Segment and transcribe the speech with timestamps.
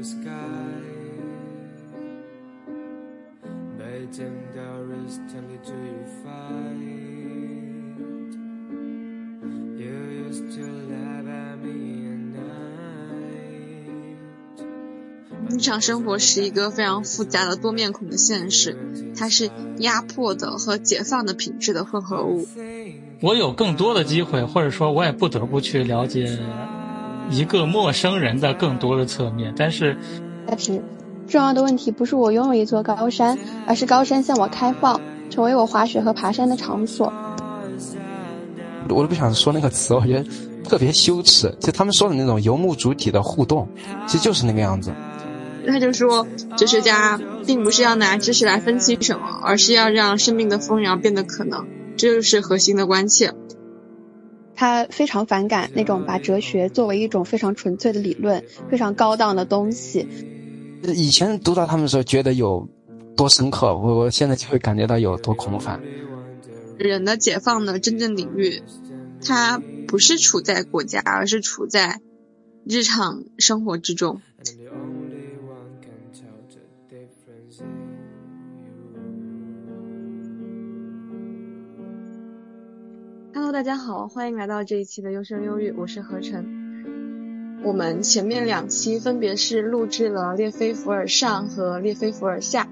[0.00, 0.04] 日
[15.58, 18.78] 常生活是一个非常复杂的多面孔的现实，
[19.14, 22.48] 它是压迫的和解放的品质的混合物。
[23.20, 26.38] 我有更多的机会，或者说，我也不得不去了解
[27.30, 29.52] 一个陌生人的更多的侧面。
[29.56, 29.96] 但是，
[30.46, 30.82] 但是，
[31.28, 37.12] 重要的问题不是我拥有一座高山，而是高山向我开放，成为我滑雪和爬山的场所。
[38.88, 40.28] 我都不想说那个词，我觉得
[40.64, 41.54] 特别羞耻。
[41.60, 43.68] 就他们说的那种游牧主体的互动，
[44.06, 44.90] 其实就是那个样子。
[45.68, 53.32] 他就说，哲学家并不是要拿知识来分析什么，而是要让生命的丰饶变得可能，这就是核心的关切。
[54.60, 60.06] 他非常反感那种把哲学作为一种非常纯粹的理论、非常高档的东西。
[60.82, 62.68] 以前读到他们的时候，觉得有
[63.16, 65.80] 多深刻，我我现在就会感觉到有多空泛。
[66.76, 68.62] 人的解放的真正领域，
[69.24, 72.02] 它不是处在国家，而是处在
[72.66, 74.20] 日常生活之中。
[83.52, 86.59] 大家好，欢迎来到这一期的优生优育，我是何晨。
[87.62, 92.68] 我们前面两期分别是录制了列菲伏尔上和列菲伏尔下，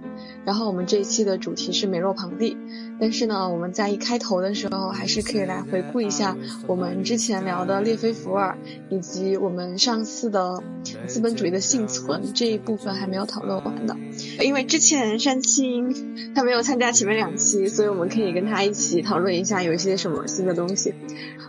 [0.46, 2.56] 然后我们这一期的主题是美洛庞蒂。
[3.00, 8.58] 但是呢，我们在一开头的时候，还是可以来回顾一下我们之前聊的列菲伏尔，
[8.90, 10.60] 以及我们上次的
[11.06, 13.96] 资本主义的幸存这一部分还没有讨论完的。
[14.40, 20.92] 因为之前山青他没有参加前面两期，所以我们可以跟他一起讨论一下有一些什么新的东西。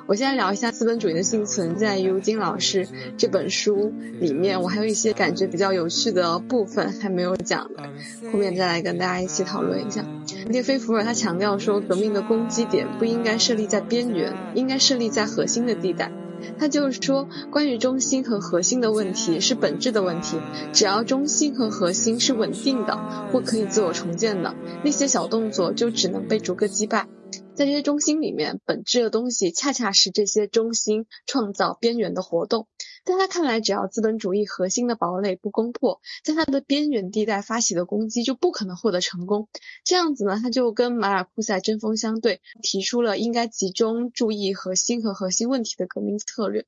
[0.05, 7.83] 我先来聊一下资本主义的幸存，在尤金老师这本书里面，我还有一些感觉比较有趣的部分还没有讲的，
[8.31, 10.05] 后面再来跟大家一起讨论一下。
[10.47, 16.11] 列菲伏尔他强调说，革命的攻击点不应该设立在边缘，应该设立在核心的地带。
[16.57, 20.37] 他就是说，关于中心和核心的问题是本质的问题，
[20.71, 22.97] 只要中心和核心是稳定的
[23.31, 27.07] 或可以自我重建的，那些小动作就只能被逐个击败。
[27.53, 32.67] 在这些中心里面，本质的东西恰恰是这些中心创造边缘的活动。
[33.05, 39.47] 在他看来，只要资本主义核心的堡垒不攻破，在它的边缘地带发起的攻击就不可能获得成功。
[39.83, 46.65] 这样子呢，他就跟马尔库塞针锋相对，提出了应该集中注意核心和核心问题的革命策略。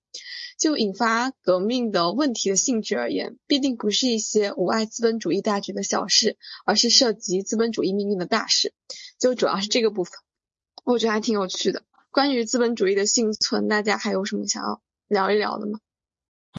[0.58, 8.74] 就引发革命的问题的性质而言，必定不是一些无碍资本主义大局的小事，而是涉及资本主义命运的大事。
[9.20, 10.14] 就主要是这个部分。
[10.84, 11.84] 我觉得还挺有趣的。
[12.12, 15.80] 关于资本主义的幸存，大家还有什么想要聊一聊的吗？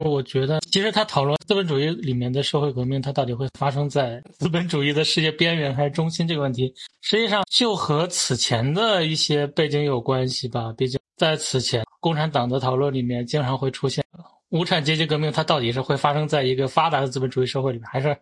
[0.00, 6.72] 我觉得，其实他讨论资本主义里面的社会革命，它到底会发生在 资本主义的世界边缘还是中心这个问题，
[7.02, 10.72] 实际上就和此前的一些背景有关系吧。
[10.76, 14.04] 毕竟在此前，共产党的讨论里面经常会出现
[14.48, 18.16] 无产阶级革命，它到底是会发生在一个发达的资本主义社会里面，还是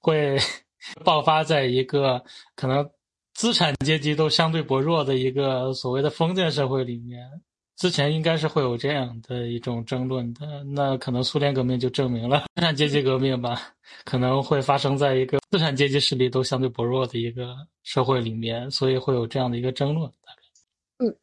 [0.00, 0.36] 会
[1.04, 2.22] 爆发在一个
[2.56, 2.88] 可能。
[3.36, 7.20] 资产阶级都相对薄弱的一个所谓的封建社会里面，
[7.76, 10.64] 之前应该是会有这样的一种争论的。
[10.64, 13.60] 那可能苏联革命就证明了，资产阶级革命吧，
[14.04, 20.08] 可能会发生在一个资产阶级势力都相对薄弱的一个社会里面，所以会有这样的一个争论。
[20.22, 21.16] 大概，嗯，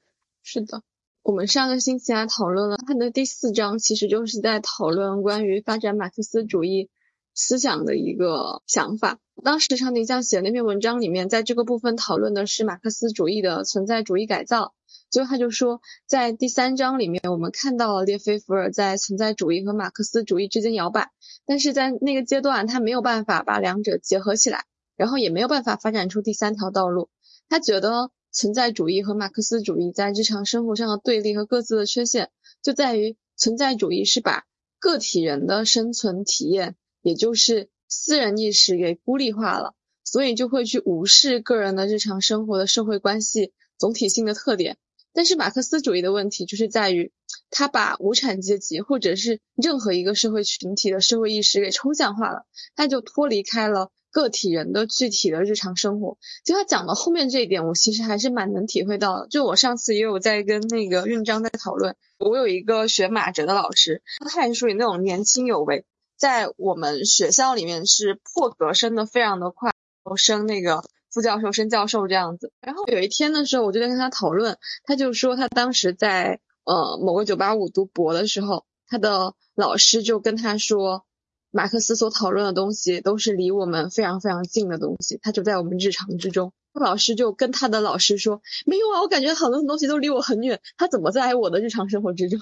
[0.43, 0.81] 是的，
[1.23, 6.89] 我们上个星期还讨论了它的第四章，其实就是在讨论关于发展马克思主义。
[7.33, 9.17] 思想的一个想法。
[9.41, 14.73] 当时长宁江写的那篇文章里面，在这个部分讨论的是马克思主义的存在主义改造。
[15.11, 21.11] 最后他就说，在第三章里面，我们看到了列菲伏尔在存在主义和马克思主义之间摇摆，
[21.45, 24.63] 但是在那个阶段，他没有办法把两者结合起来，
[24.95, 27.09] 然后也没有办法发展出第三条道路。
[27.49, 32.31] 他觉得存在主义和马克思主义在日常生活上的对立和各自的缺陷，
[32.63, 34.45] 就在于存在主义是把
[34.79, 36.75] 个体人的生存体验。
[37.01, 39.73] 也就是私人意识给孤立化了，
[40.03, 44.77] 所以就会去无视个人的日常生活的社会关系总体性的特点。
[45.13, 47.11] 但是马克思主义的问题就是在于，
[47.49, 56.17] 他把无产阶级或者是任何一个社会群体的社会意识给抽象化了，他就脱离开了个体人的具体的日常生活。
[56.45, 59.27] 就他讲到后面这一点，我其实还是蛮能体会到的。
[59.27, 65.85] 就我上次也有在跟那个运章在讨论，我有一个学马哲的老师，他也属于那种年轻有为。
[66.17, 69.73] 在我们学校里面是破格升的非常的快，
[70.17, 72.51] 升那个副教授、升教授这样子。
[72.61, 81.03] 然后有一天的时候，我就在跟他讨论，他就说他当时在呃某个九八五读博的时候，他的老师就跟他说，
[81.51, 86.53] 马克思所讨论的东西都是离我们非常非常近的东西，它就在我们日常之中。
[86.73, 92.39] 老师就跟他的老师说：“没有啊，我感觉好多东西都离我很远，他怎么在我的日常生活之中？”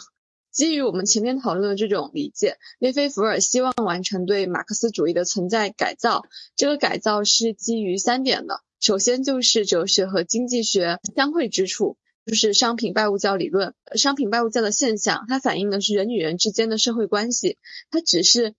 [0.51, 6.24] 基于我们前面讨论的这种理解，列菲弗尔希望完成对马克思主义的存在改造。
[6.56, 13.74] 这个改造是基于三点的：首先就是哲学和经济学相会之处，就是商品拜物教理论。
[13.96, 17.57] 商品拜物教的现象，它反映的是人与人之间的社会关系，
[17.92, 18.56] 它只是。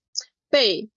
[0.51, 0.89] 被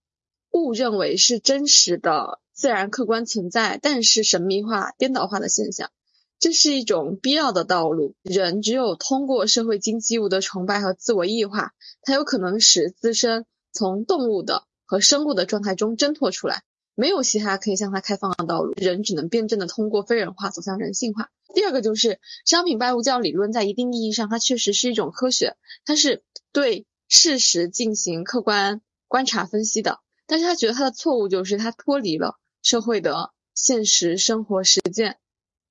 [0.51, 5.93] 误认为是真实的自然客观存在，但是神秘化、颠倒化的现象，
[6.39, 8.15] 这是一种必要的道路。
[8.23, 11.73] 人只有通过社会经济物的崇拜和自我异化，
[12.03, 16.63] 才有可能使自身从动物的和生物的状态中挣脱出来。
[16.95, 21.31] 没有其他可以向他开放的道路，人只能辩证的通过非人化走向人性化。
[21.55, 26.23] 第二个就是商品拜物教理论，在一定意义上，它确实是一种科学，它是
[26.53, 28.81] 对事实进行客观。
[29.07, 35.19] 观察分析的，但是他觉得他的错误就是他脱离了社会的现实生活实践，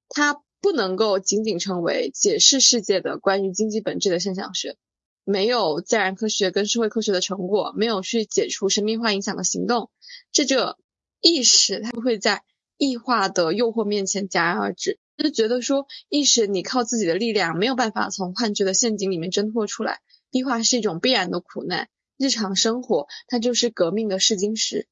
[0.07, 4.77] 他不能够仅仅成为解释世界的关于经济本质的现象学，
[5.25, 9.92] 没有自然科学跟社会科学的成果，没有去解除神秘化影响的行动，
[10.31, 10.77] 这就
[11.19, 12.44] 意识它会在
[12.77, 20.00] 异化的诱惑面前戛然而止，就觉得说意识你靠自己的力量没有办法从幻觉的陷阱里面挣脱出来，
[20.31, 21.89] 异化是一种必然的苦难。
[22.18, 24.88] 日常生活，它就是革命的试金石。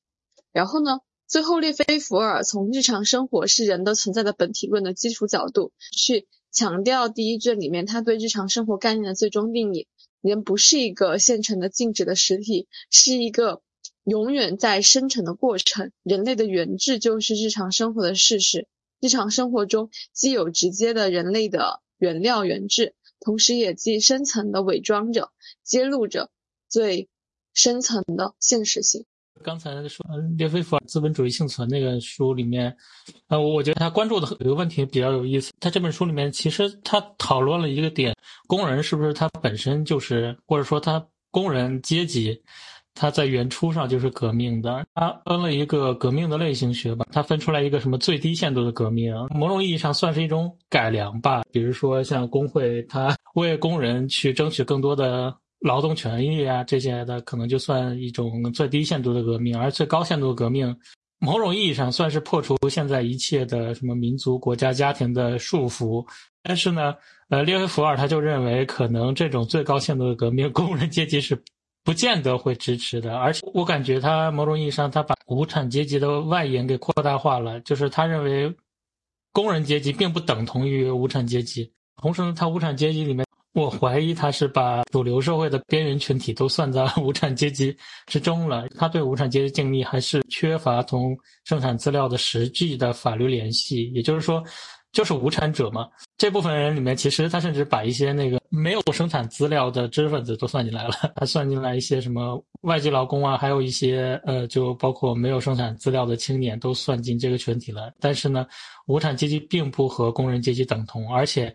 [0.52, 1.00] 然后呢，
[1.32, 9.88] 最后列菲弗尔从日常生活是人的存在的本体论的基础角度去强调第一卷里面他对日常生活概念的最终定义：
[10.20, 13.62] 人不是一个现成的静止的实体，是一个
[14.04, 15.94] 永远在生成的过程。
[16.04, 18.68] 人类的原质就是日常生活的事实。
[19.00, 25.32] 日常生活中既有直接的人类的原料原质，同时也既深层的伪装着、
[25.64, 26.30] 揭露着
[26.68, 27.08] 最。
[27.54, 29.04] 深层的现实性。
[29.42, 30.06] 刚才说
[30.38, 32.76] 列菲弗尔《资本主义幸存》那个书里面，
[33.28, 35.52] 呃，我觉得他关注的有一个问题比较有意思。
[35.60, 38.16] 他这本书里面其实他讨论了一个点：
[38.48, 42.42] 工人是不是他本身就是，或者说他工人阶级，
[42.94, 44.86] 他在原初上就是革命的。
[44.94, 51.44] 他分了一个革命的类型学吧，他分出来一个什么最低限度的革命，某种意义上算是一种改良吧。
[51.52, 55.36] 比如说像工会，他为工人去争取更多的。
[55.62, 60.76] 劳动权益啊，这些的可能就算一种最低限度的革命，而最高限度的革命，
[61.20, 66.04] 某种意义上算是破除现在一切的什么民族、国家、家庭的束缚。
[66.42, 66.96] 但是呢，
[67.30, 71.40] 呃，列维弗尔他就认为，可能这种最高限度的革命，工人阶级是
[71.84, 73.16] 不见得会支持的。
[73.16, 78.52] 而且我感觉他某种意义上，他把无产阶级的外延给扩大化了，就是他认为
[79.32, 81.72] 工人阶级并不等同于无产阶级，
[82.02, 83.24] 同时呢，他无产阶级里面。
[83.54, 87.76] 我怀疑他是把主流社会的边缘群体都算在 无产阶级
[88.06, 88.68] 之中了。
[88.78, 94.42] 他对无产阶级的定义还是缺乏同生产资料的实际的法律联系，也就是说，
[94.94, 95.86] 就是无产者嘛。
[96.18, 107.92] 这部分人里面，其实他甚至把一些那个没有生产资料的知识分子都算进来了，还算进来一些什么外籍劳工啊，还有一些呃，就包括没有生产资料的青年都算进这个群体了。
[108.00, 108.48] 但是呢，
[108.88, 111.54] 无产阶级并不和工人阶级等同，而且。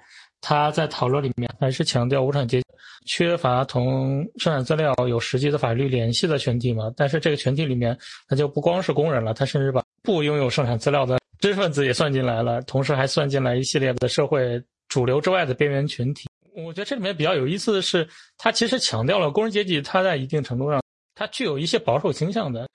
[0.48, 2.66] 他在讨论里面还是强调无产阶级
[3.04, 6.84] 缺乏同生产资料有实际的法律联系的群体嘛？
[6.96, 7.98] 但是这个群体里面，
[8.28, 16.28] 那就不光是工人了，他甚至把不拥有生产资料的知识分子也算进来了，同时还算进来一系列的社会主流之外的边缘群体。
[16.54, 20.80] 我觉得这里面比较有意思的是，他其实强调了工人阶级他在一定程度上，
[21.16, 22.68] 他具有一些保守倾向的。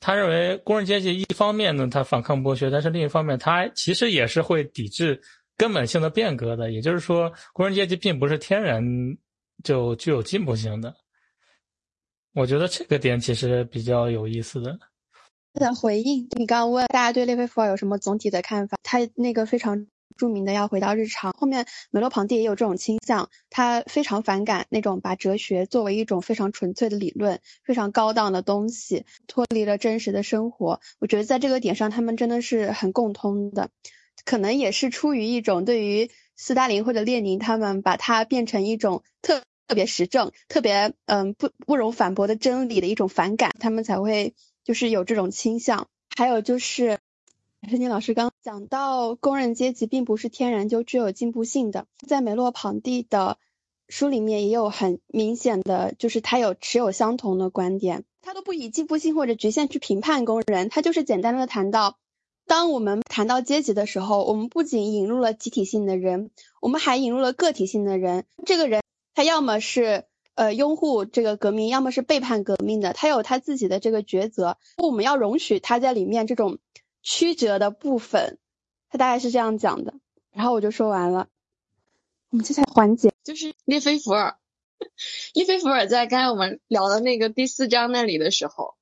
[0.00, 5.20] 他认为工人阶级一方面呢，他反抗剥削，但是另一方面，他其实也是会抵制。
[5.56, 8.82] 根本性的变革的，也就是说，工人阶级并不是天然
[9.62, 10.94] 就具有进步性的。
[12.34, 14.76] 我觉得这个点其实比较有意思的。
[15.52, 21.32] 的回应你刚问大家对列菲弗尔有什么总体的看法，他那个非常著名的要回到日常。
[21.38, 30.80] 后面梅洛庞蒂也有这种倾向，他非常反感那种把哲学作为一种非常纯粹的理论、非常高档的东西，脱离了真实的生活。
[30.98, 33.70] 我觉得在这个点上，他们真的是很共通的。
[34.24, 45.88] 可能也是出于一种对于斯大林或者列宁他们把它变成一种特特别实证、特别嗯不不容反驳的真理的一种反感，他们才会就是有这种倾向。
[46.16, 46.98] 还有就是
[47.68, 53.38] 申金老师刚讲到，工人阶级并不是天然就具有进步性的，在梅洛庞蒂的
[53.88, 61.98] 书里面也有很明显的，就是他有持有相同的观点，他都不以进步性或者局限去评判工人，他就是简单的谈到。
[62.46, 68.26] 当我们谈到阶级的时候，我们不仅引入了集体性的人，我们还引入了个体性的人。
[68.44, 68.82] 这个人，
[69.14, 76.58] 他要么是呃拥护这个革命，要么是背叛革命的，他有他自己的这个抉择，我们要容许他在里面这种
[77.02, 78.38] 曲折的部分，
[78.90, 79.94] 他大概是这样讲的。
[80.30, 81.28] 然后我就说完了，
[82.30, 84.36] 我们接下来环节就是列菲弗尔。
[85.32, 88.74] 列菲弗尔在刚才我们聊的那个第四章那里的时候，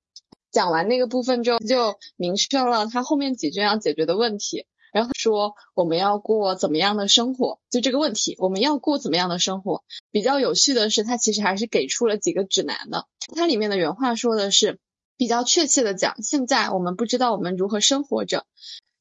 [0.53, 4.67] 讲完那个部分之后，就明确了他后面几句要解决的问题。
[4.93, 9.83] 然后说我们要过怎么样的生活，就这个问题，我们要过怎么样的生活？
[10.11, 13.07] 比较有趣的是，他其实还是给出了几个指南的。
[13.35, 14.79] 它里面的原话说的是，
[15.17, 18.45] 比较确切的讲，现在我们不知道我们如何生活着。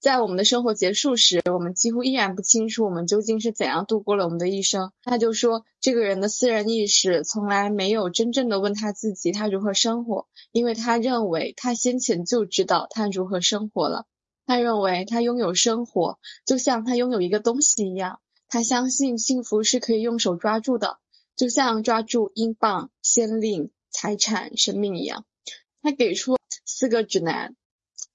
[0.01, 4.91] 在我们的生活结束时，我们几乎依然不清楚我们究竟是怎样度过了我们的一生。
[5.03, 14.07] 他就说，这个人的私人意识从来没有真正的问他自己他如何生活，因为他认为他先前就知道他如何生活了。
[14.47, 16.17] 他认为他拥有生活，
[16.47, 18.21] 就像他拥有一个东西一样。
[18.49, 20.97] 他相信幸福是可以用手抓住的，
[21.35, 25.25] 就像抓住英镑、先令、财产、生命一样。
[25.83, 27.55] 他给出四个指南。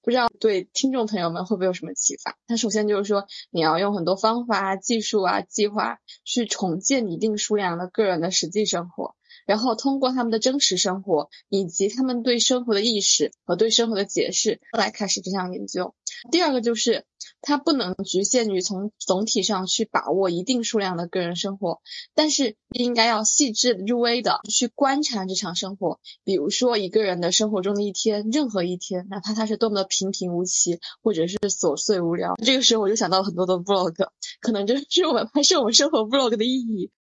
[0.01, 2.37] 不知道对听众朋友们会不会有什么启发？
[2.47, 9.16] 他首先就是说，你要用很多方法啊、技术啊、计划去重建一定数量的个人的实际生活。
[9.47, 15.95] 然后通过他们的真实生活，以及他们对生活的意识和对生活的解释来开始这项研究。
[16.31, 17.05] 第二个就是，
[17.41, 21.79] 它不能局限于从总体上去把握一定数量的个人生活，
[22.13, 25.99] 但是应该要细致入微的去观察日常生活。
[26.25, 34.09] 比如说一个人的生活中的一天，任何一天，哪怕他是多么的平平无奇，或者是琐碎无聊，这个时候我就想到了很多的 vlog，
[34.41, 36.91] 可能这是我们拍摄我们生活 vlog 的意义。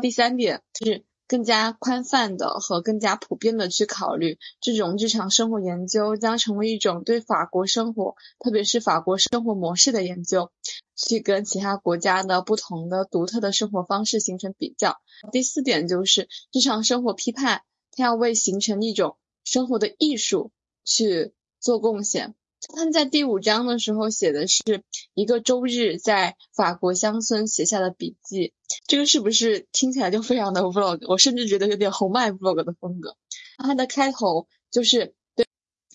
[0.00, 1.04] 第三点就是。
[1.28, 10.50] 更加宽泛的和更加普遍的去考虑，这种日常生活研究将成为一种对法国生活，特别是法国生活模式的研究，
[10.94, 14.98] 去跟其他国家的不同的独特的生活方式形成比较。
[15.30, 17.62] 第四点就是日常生活批判，
[17.92, 20.50] 它要为形成一种生活的艺术
[20.84, 22.34] 去做贡献。
[22.68, 24.82] 他们在第五章的时候写的是
[25.14, 28.52] 一个周日在法国乡村写下的笔记，
[28.86, 31.04] 这个是不是听起来就非常的 vlog？
[31.08, 33.16] 我甚至觉得有点红麦 vlog 的风格。
[33.58, 35.46] 它的开头就是对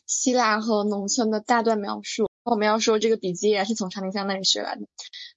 [0.05, 2.27] 希腊和农村的大段描述。
[2.43, 4.88] 我们要说这个笔记也是从长林乡那里学来的，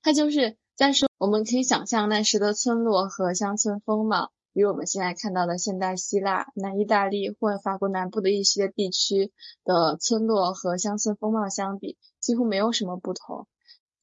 [0.02, 4.30] 它就是在说我们可以想象那时的村落和乡村风貌。
[4.52, 9.32] 与我们现在看到的现代希腊、南意大利或法国南部的一些地区
[9.64, 13.46] 的村落和乡村风貌相比，几乎没有什么不同。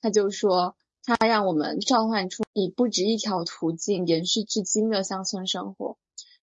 [0.01, 5.98] 他就说，他让我们召唤出以不止一条途径延续至今的乡村生活。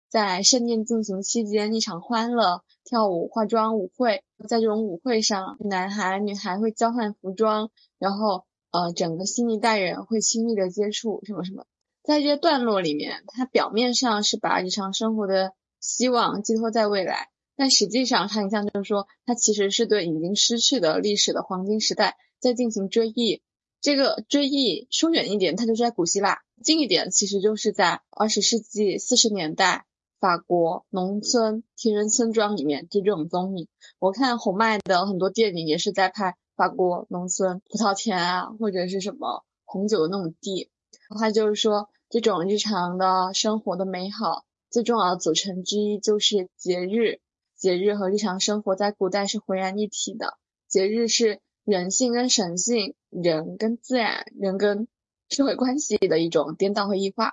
[0.09, 11.65] 在圣殿进行期间，一场欢乐、跳舞、化妆舞会，在这种舞会上，男孩、女孩会交换服装，然后呃，整个新一代人会亲密的接触，什么什么。
[12.05, 23.41] 在这些段落里面，它表面上是把日常生活的希望寄托在未来，但实际上，它很像就是说，它其实是对已经失去的历史的黄金时代在进行追忆。
[23.81, 29.87] 这个追忆说远一点，它就是在古希腊；近一点，其实就是在二十世纪四十年代
[30.21, 33.67] 法国农村田园村庄里面就这种踪影。
[33.99, 40.69] 我看红麦的很多电影也是在拍法国农村葡萄田啊，或者是什么红酒的那种地。
[41.19, 41.89] 他就是说。
[42.15, 47.19] 这种日常的生活的美好，最重要的组成之一就是节日。
[47.57, 50.39] 节日和日常生活在古代是浑然一体的。
[50.69, 54.87] 节日是人性跟神性、人跟自然、人跟
[55.29, 57.33] 社会关系的一种颠倒和异化。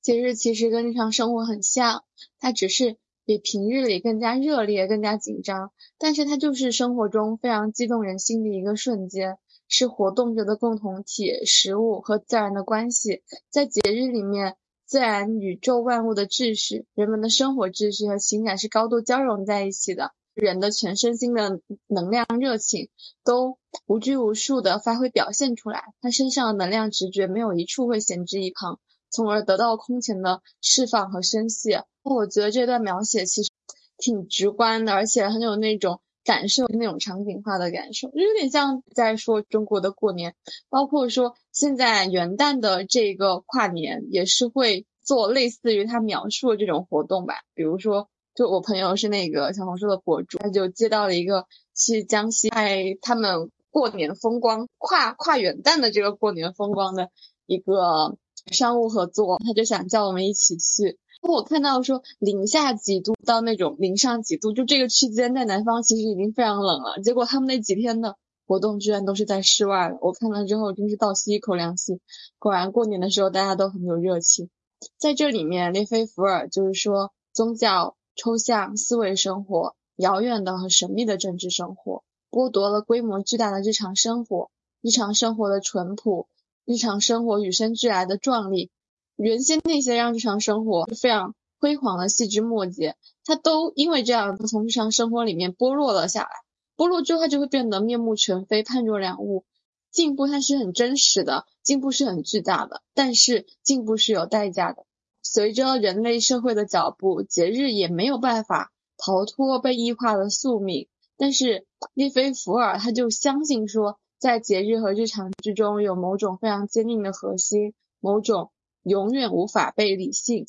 [0.00, 2.04] 节日其实跟日常生活很像，
[2.38, 9.38] 它只是比平日里更加热烈、更加紧张，但是它就是生活中非常激动人心的一个瞬间。
[9.68, 14.56] 是活动着的共同体，食物和自然的关系，在节日里面，
[14.86, 20.12] 自然、宇宙万物的秩序、人们的生活秩序和情感是高度交融在一起的。
[20.34, 22.90] 人的全身心的能量、热情
[23.24, 28.78] 都无拘无束的发挥表现出来，他身上的能量直觉没有一处会闲置一旁，
[29.10, 31.82] 从而得到空前的释放和宣泄。
[32.04, 33.50] 我觉得这段描写其实
[33.96, 36.00] 挺直观的，而且很有那种。
[36.28, 40.34] 感受那种场景化的感受，就有点像在说中国的过年，
[40.68, 47.36] 包括说现在元旦的这个跨年也是会做类似于他描述的这种活动吧。
[47.54, 57.08] 比如说，就我朋友是那个小红书的博主，他就接到了一个去江西拍他们过年风光跨跨元旦的这个过年风光的
[57.46, 58.18] 一个
[58.52, 60.98] 商务合作，他就想叫我们一起去。
[61.20, 67.00] 我看到说零下几度到那种零上几度，就这个区间在南方其实已经非常冷了。
[67.02, 69.96] 结果他们那几天的活动居然都是在室外。
[70.00, 72.00] 我看了之后真是倒吸一口凉气。
[72.38, 74.48] 果然过年的时候大家都很有热情。
[74.96, 86.28] 在这里面，列菲伏尔就是说，宗教、抽象、思维生活、遥远的和神秘的政治生活，剥夺了规模巨大的日常生活，日常生活的淳朴，
[86.64, 88.70] 日常生活与生俱来的壮丽。
[89.18, 92.94] 原先那些让日常生活非常辉煌的细枝末节，
[93.24, 96.30] 它都因为这样从日常生活里面剥落了下来。
[96.76, 99.44] 剥落之后，它就会变得面目全非、判若两物。
[99.90, 104.84] 进步它是很真实的，进步是很巨大的，但是进步是有代价的。
[105.20, 110.86] 随着人类社会的脚步，节日也没有办法逃脱被异化的宿命。
[111.16, 118.52] 但是列菲伏尔他就相信说，在节日和日常之中有某种非常坚定的核心，某种。
[118.88, 120.46] 永远无法被理性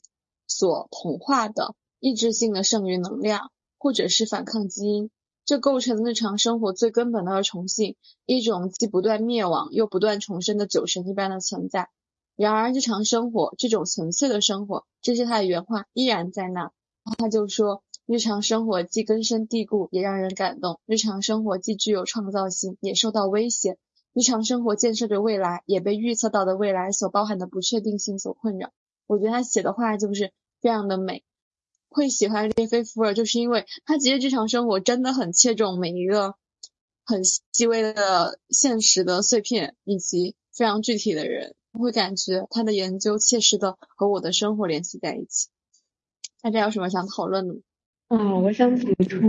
[0.47, 5.09] 所同化的意志性的剩余能量，或者是反抗基因，
[5.45, 11.89] 这构成日常生活最根本的二重性，一种既不断灭亡又不断重生的酒神一般的存在。
[12.35, 16.71] 然而，日常生活这种纯粹的生活，这是他的原话，依然在那。
[17.17, 23.77] 他就说，日常生活既根深蒂固，也让人感动；日常生活既具有创造性，也受到威胁。
[24.13, 28.71] 日常生活建设着未来，也被预测到的未来所包含的不确定性所困扰。
[29.07, 31.23] 我觉得他写的话就是非常的美。
[31.89, 36.35] 会喜欢列菲伏尔，就是因为他其实日常生活真的很切中每一个
[37.03, 45.47] 很细微的现实的碎片，以及非常具体的人，会感觉他的研究切实的和我的生活联系在一起。
[46.41, 47.59] 大家有什么想讨论的吗？
[48.09, 49.19] 嗯，我想提出，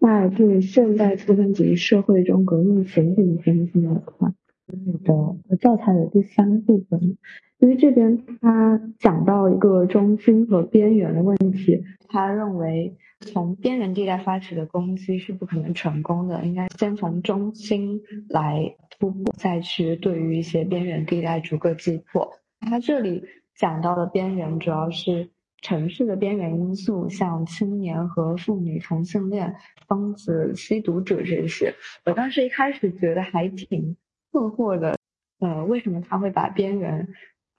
[0.00, 4.32] 在对现代资本主义社会中革命前景分析那块，
[4.66, 7.16] 你的教材的第三部分，
[7.58, 22.30] 因为这边他讲到一个中心和边缘的问题，他认为从边缘地带发起的攻击是不可能成功的，应该先从中心来突破，再去对于一些边缘地带逐个击破。
[22.60, 23.24] 他这里
[23.56, 25.30] 讲到的边缘主要是。
[25.60, 29.56] 城市的边缘因素，像青年和妇女、同性恋、
[29.88, 33.96] 疯子、吸毒者这些，我当时一开始觉得还挺
[34.30, 34.96] 困惑的。
[35.40, 37.08] 呃，为什么他会把边缘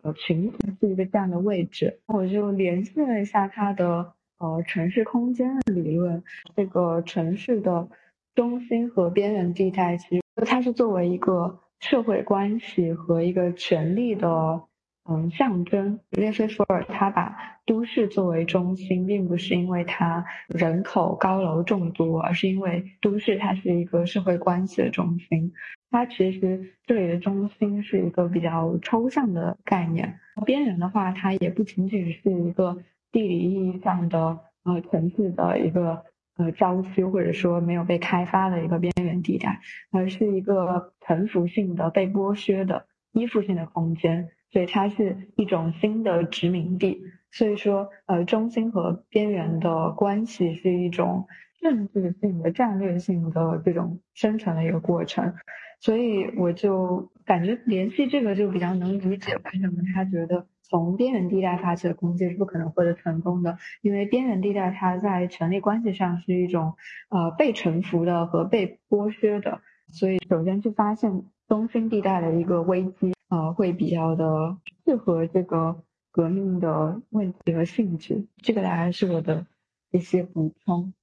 [0.01, 1.99] 呃群体是一个这样的位置？
[2.07, 6.23] 我就联系了一下他的呃城市空间的理论。
[6.55, 7.89] 这个城市的
[8.33, 14.61] 中心和边缘地带，其实它是作为一个社会关系和一个权力的。
[15.11, 25.51] 嗯，象征列菲伏尔他把都市作为中心，并不是因为它人口高楼众多，而是因为都市它是一个社会关系的中心。
[25.89, 30.19] 它其实这里的中心是一个比较抽象的概念。
[30.45, 32.77] 边缘的话，它也不仅仅是一个
[33.11, 36.03] 地理意义上的呃城市的一个
[36.37, 39.59] 呃郊区，或者说没有被开发的一个边缘地带，
[39.91, 44.29] 而是一个臣服性的被剥削的依附性的空间。
[44.51, 51.27] 所以它是一种新的殖民地，所以说，呃，中心和边缘的关系是一种
[51.61, 55.33] 政治性的、战略性的这种生成的一个过程。
[55.81, 66.73] 所以我就感觉联系这个就比较能理解为什么他觉得从边缘地带发起的攻击是不可能获得成功的，因为边缘地带它在权力关系上是一种
[67.09, 73.13] 呃被臣服的和被剥削的，所以首先去发现中心地带的一个危机。
[73.29, 79.45] 呃，会比较的适合这个革命的问题和性质，这个大概是我的
[79.91, 80.93] 一些补充。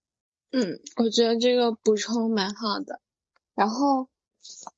[0.51, 3.01] 嗯，我觉得这个补充蛮好的。
[3.55, 4.09] 然后，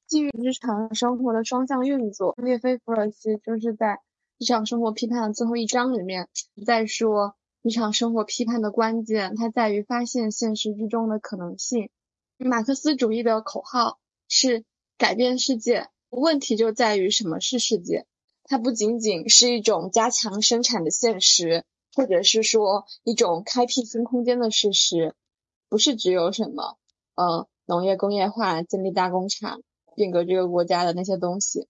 [0.07, 4.01] 基于日常生活的双向运作，列菲伏尔斯就是在
[4.39, 6.29] 日常生活批判的最后一章里面
[6.67, 11.89] 在说，日常生活批判的关键，它在于发现现实之中的可能性。
[12.37, 14.65] 马克思主义的口号是
[14.97, 15.89] 改变世界。
[16.11, 18.07] 问题就在于什么是世界？
[18.45, 25.15] 它不仅仅是一种加强生产的现实，或者是说一种开辟新空间的事实，
[25.69, 26.79] 不是只有什么
[27.15, 29.63] 呃农业工业化、建立大工厂、
[29.95, 31.67] 变革这个国家的那些东西。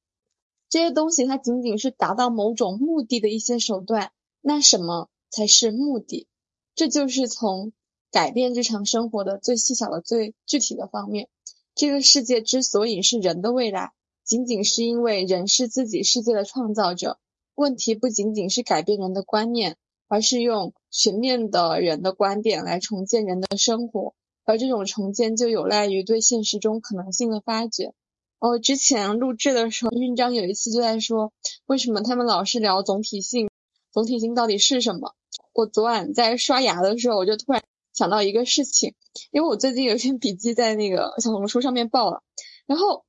[0.68, 4.12] 这些东西它仅仅是达到某种目的的一些手段。
[4.40, 6.28] 那什么才是目的？
[6.76, 7.72] 这就是从
[8.12, 11.28] 改变日常生活的最细小的、最具体的方面。
[11.74, 13.92] 这个世界之所以是人的未来。
[14.28, 17.18] 仅仅是因为人是自己世界的创造者，
[17.54, 24.12] 问题不仅仅是改变人的观念，而是用全面的人的观点来重建人的生活，
[24.44, 27.94] 而这种重建就有赖于对现实中可能性的发掘。
[28.38, 31.32] 哦，之前录制的时候，韵章有一次就在说，
[31.64, 33.48] 为什么他们老是聊总体性？
[33.94, 35.14] 总体性到底是什么？
[35.54, 37.64] 我昨晚在刷牙的时候，我就突然
[37.94, 38.94] 想到一个事情，
[39.30, 42.22] 因为我最近有一篇笔记在那个小红书上面爆了，
[42.66, 43.06] 然后。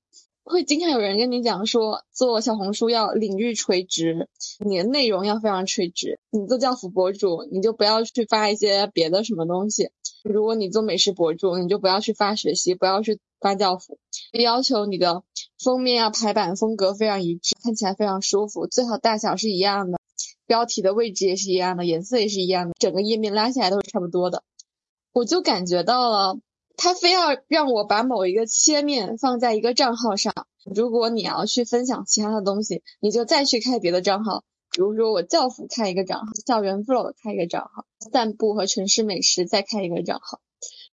[0.49, 4.27] 会经常有人跟你讲说，做小红书要领域垂直，
[4.65, 6.19] 你的内容要非常垂直。
[6.31, 9.89] 你做教辅博主，你就不要去发一些别的什么东西；
[10.23, 13.99] 如果你做美食博主，你就不要去发学习，不要去发教辅。
[14.33, 15.21] 要求你的
[15.63, 19.99] 封面啊、排版风格非常一致，看起来非常舒服，最好大小是一样的，
[20.47, 24.41] 标题的位置也是一样的，颜色也是一样的，整个页面拉起来都是差不多的。
[25.13, 26.39] 我就感觉到了。
[26.81, 30.33] 他非要让我把某一个切面放在一个账号上，
[30.73, 40.39] 如果你要去分享其他的东西，你就再去开别的账号，比如说我教辅开一个账号，校园 flow 开一个账号，散步和城市美食再开一个账号。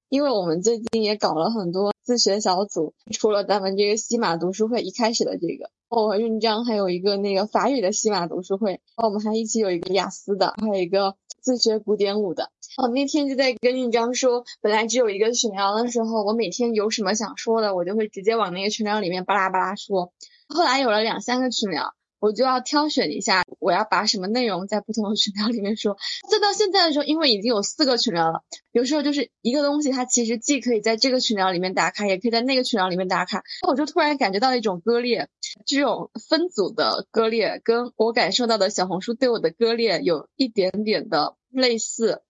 [0.09, 11.17] 因为我们最近也搞了很多自学小组，除了咱们这个西马读书会一开始的这个，我和运章还有一个那个法语的西马读书会，我们还一起有一个雅思的，还有一个
[11.47, 12.51] 自学古典舞的。
[12.77, 20.13] 我那天就在跟印章说，本来只有一个群聊的时候，我每天有什么想说的，我就会直接往那个群聊里面巴拉巴拉说。
[20.49, 21.95] 后来有了两三个群聊，
[22.27, 25.97] 我就要挑选一下，我要把什么内容在不同的群聊里面说。
[26.29, 33.45] 再到现在的时候，因为已经有四个群聊了，有时候就是一个东西，它其实既可以在这个群聊里面打卡，也可以在那个群聊里面打卡。
[33.65, 35.29] 我就突然感觉到一种割裂，
[35.67, 42.23] 这种分组的割裂，跟我感受到的小红书对我的割裂有一点点的类似。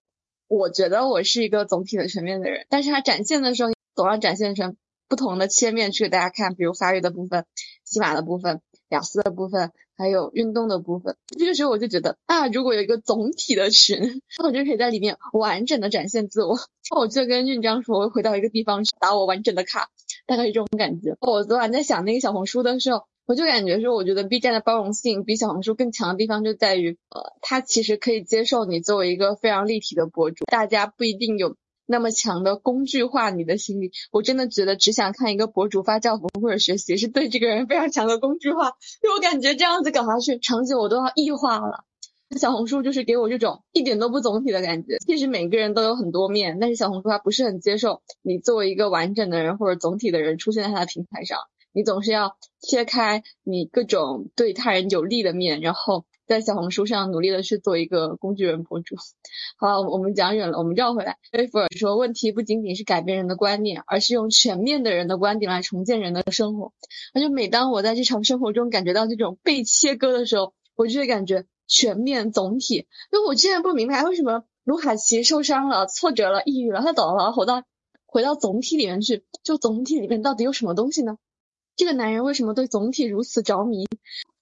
[0.47, 7.45] 我觉得我是一个总体的全面的人，但是它展现的时候总要展现成不同的切面去给大家看，比如法语的部分、
[7.83, 11.17] 西马的部分、雅思的部分，还有运动的部分。
[11.37, 16.57] 这个时候我就觉得啊，如果有一个总体的群，我就可以在里面完整的展现自我。
[16.91, 19.89] 那我就跟运章说，我回到一个地方去打我完整的卡，
[20.25, 21.17] 大概是这种感觉。
[21.21, 23.03] 我昨晚在想那个小红书的时候。
[23.27, 33.91] 我就感觉说，我觉得 B 站的包容性比小红书更强的地方就在于，呃，它其实可以接受你作为一个非常立体的博主，大家不一定有那么强的工具化你的心理。
[34.11, 38.73] 我真的觉得只想看一个博主发教辅或者学习，是对这个人非常强的工具化。
[39.01, 41.85] 就我感觉这样子搞下去，场景我都要异化了。
[42.37, 44.97] 小红书就是给我这种一点都不总体的感觉。
[45.05, 51.39] 其实每个人都有很多面，但是小红书它不是很接受你作为一个完整的人或者总体的人出现在它的平台上。
[51.71, 58.97] 你总是要切开你各种对他人有利的面，然后在小红书上努力的去做一个工具人博主。
[59.57, 61.17] 好，我们讲远了，我们绕回来。
[61.31, 66.73] 菲弗尔说，问题不仅仅是改变人的观念，而是用全面的人的观点来重建人的生活。
[67.13, 72.87] 而且每当我在日常生活中感觉到这种被切割的时候，我就会感觉全面总体。
[73.11, 77.63] 因为我之前不明白为什么卢卡奇受伤了、挫折了、抑郁了，他走了，回到
[78.05, 81.17] 回到总体里面去，就总体里面到底有什么东西呢？
[81.77, 83.87] 这个男人为什么对总体如此着迷？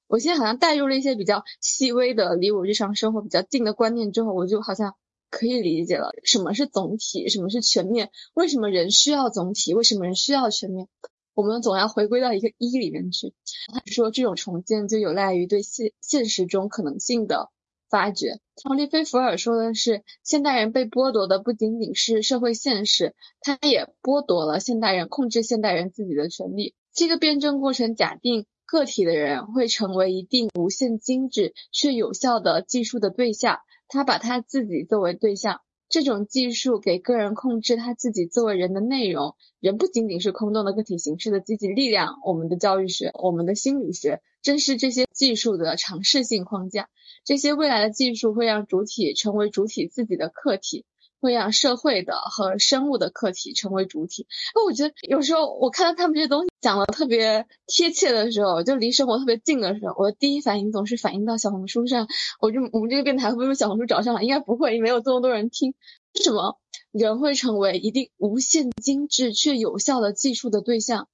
[0.08, 4.96] 我现在好像带入了一些比较细微的、离我日常生活比较近的观念之后，我就好像
[5.30, 10.88] 可以理解了什么是总体，什么是全面，为什么人需要总体，为什么人需要全面？
[11.34, 13.34] 我们总要回归到一个一里面去。
[13.74, 17.50] 他说，这种重建就有赖于对现现实中可能性的
[17.90, 18.40] 发掘。
[18.64, 26.74] 奥利菲·福尔说的是，现代人被剥夺的不仅仅是社会现实，他也剥夺了现代人控制现代人自己的权利。
[26.94, 35.62] 这个辩证过程假定个体的人会成为一定无限精致却有效的技术的对象，他把他自己作为对象。
[35.88, 39.36] 这种技术给个人控制他自己作为人的内容。
[39.60, 42.16] 人不仅仅是空洞的个体形式的积极力量。
[42.26, 46.90] 我们的教育学，我们的心理学，正是这些技术的尝试性框架。
[47.24, 50.86] 这些未来的技术会让主体成为主体自己的客体。
[51.26, 54.28] 会让社会的和生物的课题成为主体。
[54.54, 62.08] 那我觉得有时候我看到他们这些东西讲的特别贴切的时候，就离生活特别近的时候，我的第一反应总是反映到小红书上。
[62.40, 64.24] 我就我们这个电台会不会被小红书找上了？
[64.24, 65.74] 应该不会，没有这么多人听。
[66.14, 66.60] 为什么
[66.92, 71.10] 人会成为一定无限精致却有效的技术的对象？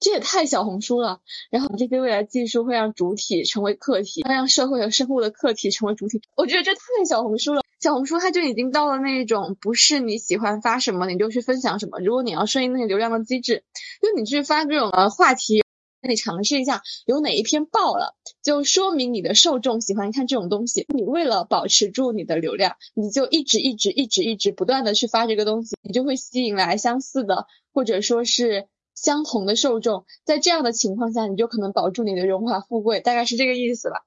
[0.00, 1.20] 这也太小红书了。
[1.50, 6.20] 然后这些未来技术会让主体成为客体，会让社会和生物的客体成为主体。
[6.36, 7.62] 我觉得这太小红书了。
[7.78, 12.00] 小红书它就已经到了那种不是你喜欢发什么你就去分享什么。
[12.00, 13.64] 如果你要顺应那个流量的机制，
[14.00, 15.62] 就你去发这种呃话题，
[16.00, 20.86] 那你尝试一下有哪一篇爆了，就说明你的受众喜欢看这种东西。
[20.88, 30.04] 你为了保持住你的流量，你就一直一直一直一直不断的去发这个东西，你就会吸引来相似的或者说是相同的受众。
[30.24, 34.04] 在这样的情况下，你就可能保住你的荣华富贵，大概是这个意思吧。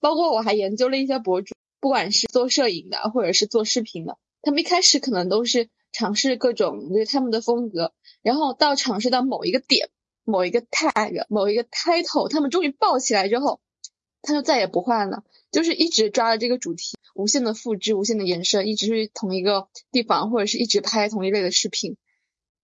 [0.00, 1.54] 包括我还研究了一些博主。
[1.80, 9.88] 不管是做摄影的，或者是做视频的，他们一开始可能都是尝试各种就是他们的风格，然后到尝试到某一个点、
[10.24, 13.60] 某一个 tag、某一个 title，他们终于爆起来之后，
[14.22, 15.22] 他就再也不换了，
[15.52, 21.96] 就是一直抓着这个主题，无限的复制、无限的延伸，一直是同一个地方，或者是一直拍同一类的视频。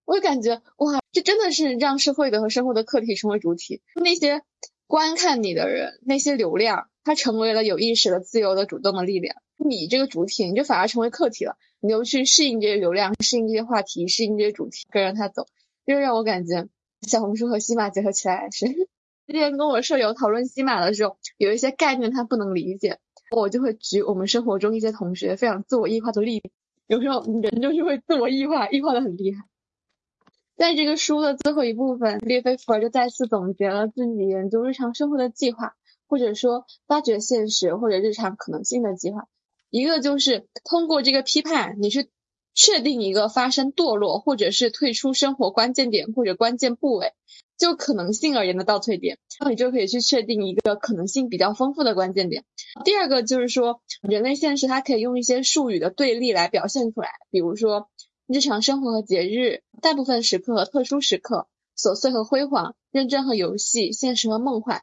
[0.05, 3.83] 我就感觉哇，这真的是让社会的和生活的课题成为主体。
[3.95, 4.43] 那些
[4.87, 9.37] 观看你的人，那些流量，它成为了有意识的、自由的、主动的力量。
[9.57, 15.47] 你这个主体，你就反而成为客体了，你就去适应这些流量，适应这些话题，适应这些主题，跟着它走，
[15.87, 16.69] 就让我感觉
[17.03, 18.67] 小红书和西马结合起来是。
[19.27, 22.99] 之前跟我舍友讨论西马的时候，有一些概念他不能理解，
[23.31, 26.51] 我就会举我们生活中一些同学非常自我异化的例子。
[26.89, 29.45] 有时候人就是会自我异化，异化的很厉害。
[30.57, 35.75] 在这个书的最后一部分，列菲弗尔就再次总结了自己研究日常生活的计划，
[36.07, 39.27] 或者说发掘现实或者日常可能性的计划。
[39.69, 42.09] 一个就是通过这个批判，你去
[42.55, 47.15] 确定一个发生堕落或者是退出生活关键点或者关键部位，
[47.59, 52.45] 就可能性而言的倒退点，然后你就可以去确定一个可能性比较丰富的关键点。
[52.85, 57.89] 第二个就是说，人类现实它可以用一些术语的对立来表现出来，比如说。
[58.27, 61.47] 日常生活和节日，大部分时刻和特殊时刻，
[61.79, 64.83] 琐碎和辉煌，认真和游戏，现实和梦幻。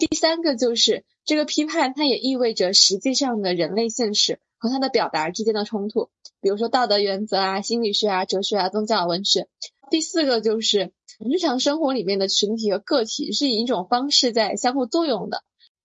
[0.00, 9.46] 第三个就是这个批判，它也意味着实际上的人类现实和它的表达之间的冲突，比如说道德原则啊、心理学啊、哲学啊、宗教文学。
[9.88, 10.90] 第四个就是
[11.20, 15.44] 日常生活里面的群体和个体是以一种方式在相互作用的，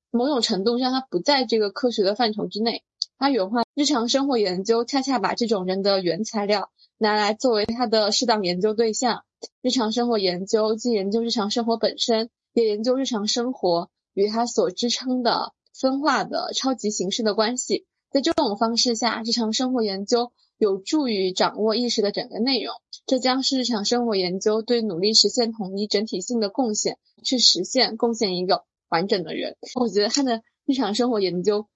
[0.10, 2.82] 某种程度上它不在这个科学的范畴之内。
[3.20, 6.72] 它原话：日常生活研究恰恰把这种人的原材料。
[6.98, 9.24] 拿来作为他的适当研究对象。
[9.62, 17.86] 日常生活研究既研究日常生活本身，也研究日常生活与它所支撑的分化的超级形式的关系。
[18.10, 22.74] 在这种方式下，日常生活研究有助于掌握意识的整个内容。
[23.06, 29.56] 这将是日常生活研究对努力实现统一整体性的贡献，去实现贡献一个完整的人。
[29.76, 31.68] 我觉得他的日常生活研究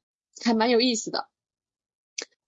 [0.41, 1.27] 还蛮有意思的。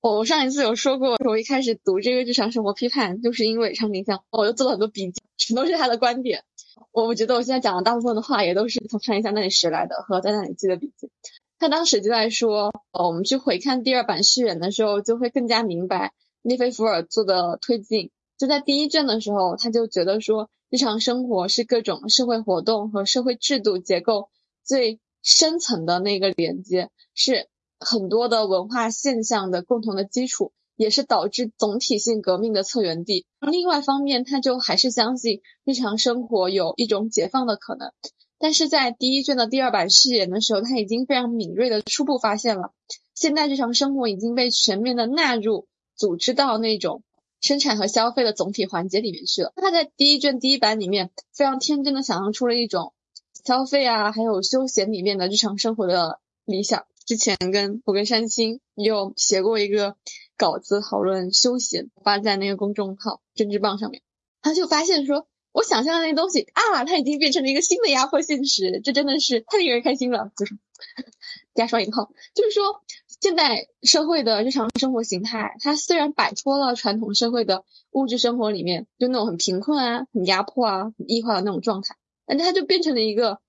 [0.03, 6.43] 我上一次有说过，我一开始读这个日常生活批判，就是因为长井香，我就做了很多笔记，全都是他的观点。
[6.91, 11.09] 我我觉得我现在讲的大部分的话，也都是从长井香那里学来的，和在那里记的笔记。
[11.57, 16.11] 他当时就在说，呃，我们去回看第二版序言的时候，就会更加明白
[16.41, 18.11] 列菲弗尔做的推进。
[18.37, 24.27] 就在第一卷的时候，他就觉得说，日常生活是各种社会活动和社会制度结构
[24.65, 27.47] 最深层的那个连接，是。
[27.83, 33.25] 很多的文化现象的共同的基础，也是导致总体性革命的策源地。
[33.39, 37.91] 另外一方面，他就还是相信日常生活有一种解放的可能。
[38.39, 42.73] 但是在第一卷的第二版序言的时候，他已经非常敏锐的初步发现了，
[43.15, 47.03] 现代日常生活已经被全面的纳入组织到那种
[47.39, 49.53] 生产和消费的总体环节里面去了。
[49.55, 52.93] 他在第一卷第一版里面非常天真的想象出了一种
[53.45, 56.85] 消费啊，还有休闲里面的日常生活的理想。
[57.05, 59.97] 之前跟我跟山青有写过一个
[60.37, 64.01] 稿子讨论休闲，发在那个公众号政治棒上面，
[64.41, 70.57] 他就发现说，我想象的那东西啊，它已经变成了一个新的压迫现实，这真的是太令人开心了，就是
[71.53, 72.81] 加双引号，就是说
[73.21, 83.39] 现代社会的日常生活形态，它虽然摆脱了传统社会的物质生活里面就那种很贫困啊、很压迫啊、很异化的那种状态，但是它就变成了一个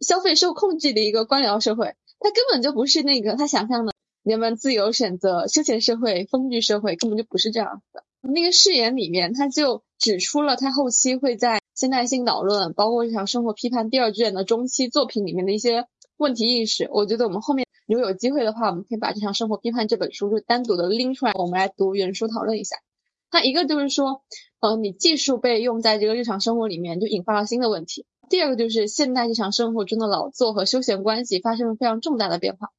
[0.00, 1.94] 消费受控制的一个官僚社会。
[2.24, 8.02] 他根本就不是那个他想象的人们自由选择休闲社会、丰裕社会，根本就不是这样子的。
[8.22, 15.84] 那个誓言里面，他就指出了他后期会在现代性导论，包括日常生活批判第二卷的中期作品里面的一些
[16.16, 16.88] 问题意识。
[16.90, 22.76] 我觉得我们后面如果有机会的话，我们可以把《日常生活批判》这本书就单独的拎出来，我们来读原书讨论一下。
[23.30, 24.22] 它一个就是说，
[24.60, 28.06] 呃，你技术被用在这个日常生活里面，就引发了新的问题。
[28.28, 32.70] 第二个就是现代日常生活中的劳作和休闲关系发生了非常重大的变化。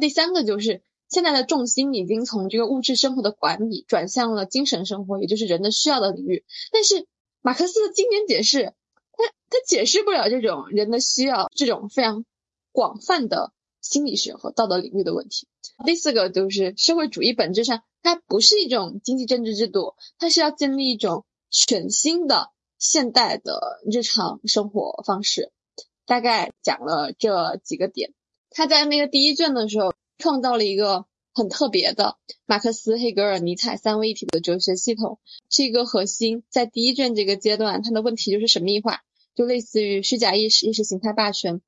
[0.00, 6.44] 第三个就是现在的重心已经从这个物质生活的管理转向了精神生活，也就是人的需要的领域。
[6.72, 7.06] 但是
[7.42, 8.72] 马克思的经典解释，
[9.12, 12.24] 他他解释不了这种人的需要这种非常
[12.70, 15.48] 广泛的心理学和道德领域的问题。
[15.84, 22.50] 第四个就是社会主义本质上它不是一种经济政治制度，它是要建立一种全新的。
[22.82, 25.52] 现代的日常生活方式，
[26.04, 28.12] 大概讲了这几个点。
[28.50, 36.42] 他在那个第一卷的时候，创造了一个很特别的马克思、黑格尔、尼采三位一体的哲学系统，是一个核心。
[36.50, 39.02] 在第一卷这个阶段，它的问题就是神秘化，
[39.36, 41.60] 就类似于虚假意识、意识形态霸权。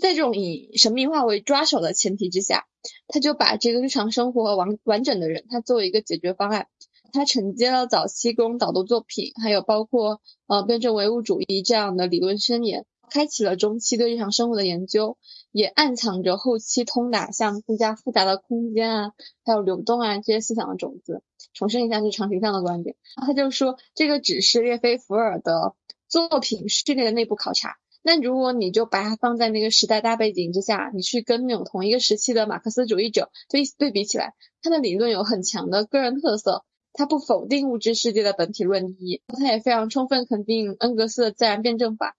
[0.00, 2.66] 在这种以神秘化为抓手的前提之下，
[3.08, 6.66] 他就把这个日常生活完完整的人，他作为一个解决方案。
[7.12, 15.16] 他承接了早期工导读作品，还有包括呃辩证唯物主义这样的理论宣言，开启了中期对日常生活的研究。
[15.52, 19.12] 也暗藏着后期通达向更加复杂的空间啊，
[19.44, 21.22] 还有流动啊这些思想的种子。
[21.52, 25.74] 重申一下是长形象的观点，他就说这个只是列菲伏尔的
[26.08, 27.76] 作品序列的内部考察。
[28.00, 42.16] 那如果你就把它放在那个时代大背景之下，你去跟那种同一个时期的马克思主义者对对比起来，他的理论有很强的个人特色，他不否定物质世界的本体论意义，他也非常充分肯定恩格斯的自然辩证法。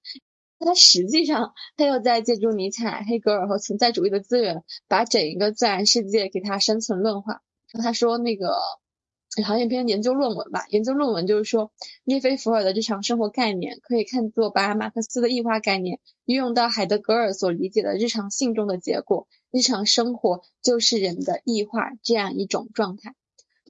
[0.60, 7.42] 他实际上他又在借助尼采、黑格尔和存在主义的资源，把整一个自然世界给它生存论化。
[7.82, 8.56] 他说那个。
[9.44, 11.72] 好像一篇研究论文吧，研究论文就是说，
[12.04, 23.16] 列菲伏尔的日常生活概念可以看作把马克思的异化概念运用到海德格尔所理解的日常性中的结果，日常生活就是人的异化这样一种状态。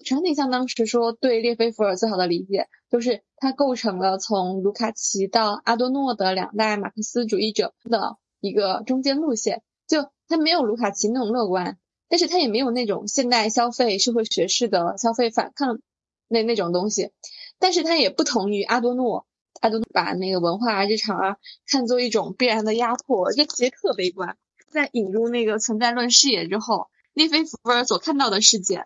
[0.03, 11.79] 陈内像当时说对列菲伏尔最好的理解，就是他构成了从卢卡奇到阿多诺的两代马克思主义者的一个中间路线，就他没有卢卡奇那种乐观。
[12.09, 15.79] 但是他也没有那种现代消费社会学式的消费反抗
[16.27, 17.09] 那那种东西，
[17.57, 19.25] 但是他也不同于阿多诺，
[19.61, 24.37] 阿多诺把那个文化啊日常啊看作一种必然的压迫，这其实特悲观。
[24.69, 28.85] 在引入那个存在论视野之后，列菲伏尔所看到的世界，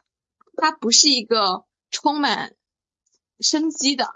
[0.58, 2.54] 它不是一个充满
[3.40, 4.16] 生机的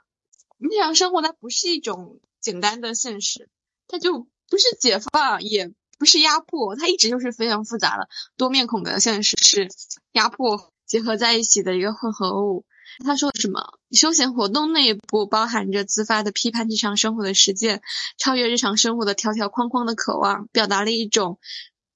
[0.57, 3.49] 日常生活，它不是一种简单的现实，
[3.87, 5.73] 它就不是解放也。
[5.99, 9.69] 不是压迫，它一直就是非常复杂的多面孔的现实，是
[10.13, 12.65] 压迫结合在一起的一个混合物。
[13.05, 13.77] 他说什么？
[13.91, 17.83] 休闲活动内部包含着自发的批判日常生活的实践，
[18.17, 21.37] 超越日常生活的条条框框的渴望，表达了一种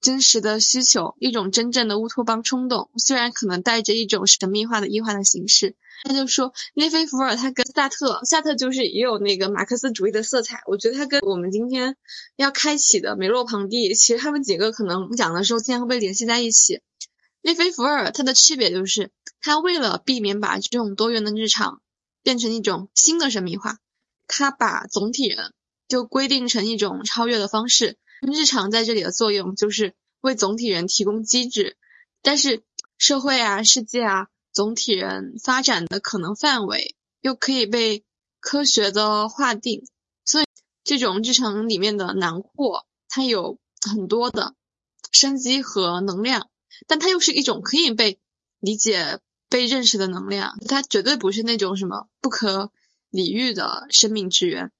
[0.00, 5.74] 真实的需求，一种真正的乌托邦冲动，虽然可能带着一种神秘化的异化的形式。
[6.04, 10.60] 他就说，列菲伏尔他跟萨特，萨特就是也有那个马克思主义的色彩。
[10.66, 11.96] 我觉得他跟我们今天
[12.36, 16.82] 要开启的梅洛庞蒂，其实他们几个可能讲的时候，经常会被联系在一起。
[17.40, 21.80] 列菲伏尔他的区别就是，他为了避免把这种多元的日常
[22.22, 23.78] 变成一种新的神秘化，
[24.28, 25.54] 他把总体人
[25.88, 27.96] 就规定成一种超越的方式。
[28.20, 31.76] 日常在这里的作用就是为总体人提供机制，
[32.22, 32.62] 但是
[32.98, 34.28] 社会啊，世界啊。
[34.52, 38.06] 总体人发展的可能范围又可以被
[38.40, 39.86] 科学的划定，
[40.24, 40.46] 所以
[40.82, 44.54] 这种日常里面的囊括，它有很多的
[45.12, 46.48] 生机和能量，
[46.86, 48.18] 但它又是一种可以被
[48.58, 52.72] 理解、被认识的能量，它绝对不是那种什么不可
[53.10, 54.72] 理喻的生命之源。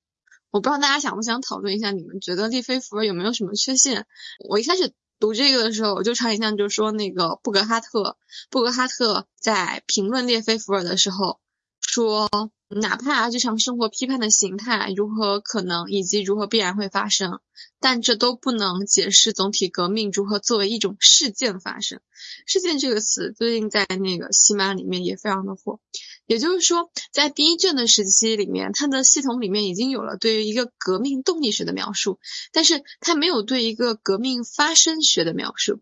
[0.57, 4.07] 我不知道大家想不想讨论一下，你们觉得列菲弗尔有没有什么缺陷？
[4.49, 4.95] 我一开始。
[5.19, 8.19] 读这个的时候，我就常印象就是说那个布格哈特，
[8.51, 11.41] 布格哈特在评论列菲弗尔的时候
[11.81, 12.29] 说，
[12.69, 17.41] 哪怕日常生活批判的形态如何可能以及如何必然会发生，
[17.81, 22.01] 但这都不能解释总体革命如何作为一种事件发生。
[22.45, 25.79] 事件这个词最近在那个西马里面也非常的火。
[26.27, 32.19] 也就是说，在第一卷的时期里面，它的系统里面已经有了对于一个革命动力学的描述，
[32.53, 35.79] 但是它没有对一个革命发生学的描述。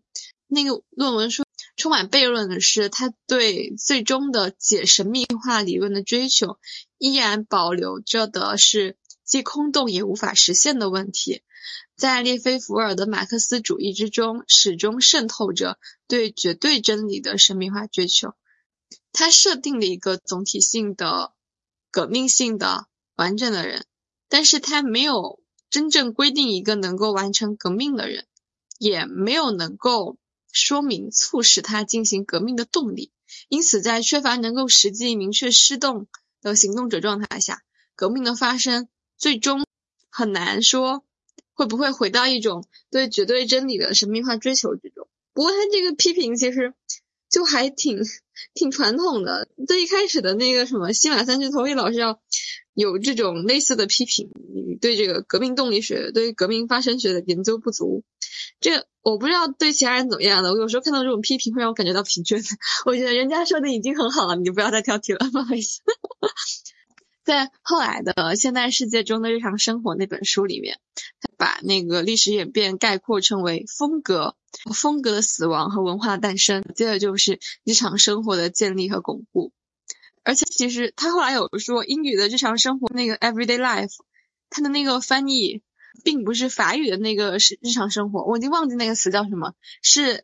[0.47, 1.44] 那个论文说，
[1.85, 6.57] 充满悖论的是，他对最终的解神秘化理论的追求，
[6.97, 11.43] 依然保留着的是既空洞也无法实现的问题。
[11.95, 18.33] 在列菲伏尔的马克思主义之中，始终渗透着对绝对真理的神秘化追求。
[19.13, 21.33] 他设定了一个总体性的、
[21.91, 23.85] 革命性的、完整的人，
[24.27, 28.25] 但是他没有真正规定一个能够完成革命的人，
[28.79, 30.17] 也没有能够
[30.55, 33.11] 说明促使他进行革命的动力。
[33.49, 36.07] 因此，在缺乏能够实际明确施动
[36.41, 37.61] 的行动者状态下，
[37.95, 38.87] 革命的发生
[39.17, 39.63] 最终
[40.09, 41.03] 很难说
[41.53, 45.07] 会不会回到一种对绝对真理的神秘化追求之中。
[45.33, 46.73] 不过，他这个批评其实。
[47.27, 47.99] 就还挺
[48.53, 52.21] 挺传统的，对一开始的那个什么西马三巨头，叶老师要
[52.75, 58.03] 有这种类似的批评，你对这个革命动力学、对革命发生学的研究不足。
[58.59, 62.43] 这我不知道对其他人怎么样的，我有时候看到这种批评会让我感觉到疲倦。
[62.85, 65.81] 我觉得人家说的已经很好了，你就不要再挑剔了，不好意思。
[67.23, 70.79] 在后来的《现代世界中的日常生活》那本书里面，
[71.19, 74.35] 他把那个历史演变概括称为风格。
[74.73, 79.51] 风格的死亡和文化的诞生，接着就是日常生活的建立和巩固。
[80.23, 83.91] 而且其实他后来有说，英语的日常生活那个 everyday life，
[84.49, 85.61] 他的那个翻译
[86.03, 90.23] 并不是法语的那个是日常生活，我已经忘记那个词叫什么，是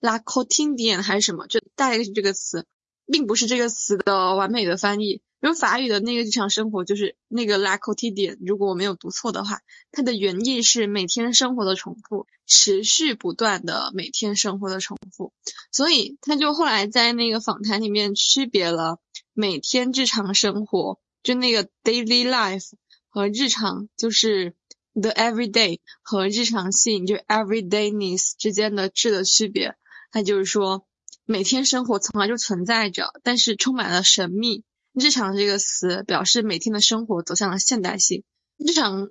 [0.00, 2.66] la quotidienne 还是什么，就大概是这个词，
[3.06, 5.22] 并不是这个词的完美的翻译。
[5.42, 9.58] 因为法语的那个日常生活就是那个 la quotidienne，如果我没有读错的话，
[9.90, 15.32] 它的原意是每天生活的重复，持续不断的每天生活的重复。
[15.72, 19.00] 所以他就后来在那个访谈里面区别了
[19.32, 22.70] 每天日常生活，就那个 daily life
[23.08, 24.54] 和日常就是
[24.94, 29.76] the everyday 和日常性就 everydayness 之间的质的区别。
[30.10, 30.86] 它就是说，
[31.24, 34.64] 每天生活从来就存在着，但是充满了神秘。
[34.92, 38.24] 日常这个词表示每天的生活走向了现代性。
[38.58, 39.10] 日常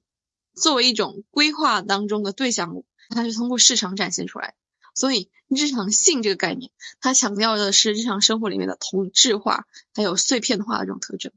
[0.54, 4.54] 作为一种规划当中的对象物，它是通过市场展现出来。
[4.94, 6.70] 所以日常性这个概念，
[7.00, 9.66] 它强调的是日常生活里面的同质化，
[9.96, 11.32] 还有碎片化的这种特征。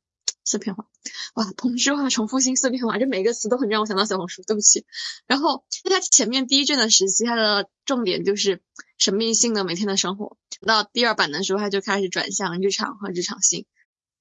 [0.45, 0.87] 碎片化，
[1.35, 4.43] 哇，同质化、重复性、碎片化，这每个词都很让我想到小红书。
[4.47, 4.85] 对不起。
[5.27, 8.63] 然后在它前面第一卷的时期，它的重点就是
[8.99, 10.37] 神秘性的每天的生活。
[10.67, 13.67] 到第二版的时候，它就开始转向日常和日常性。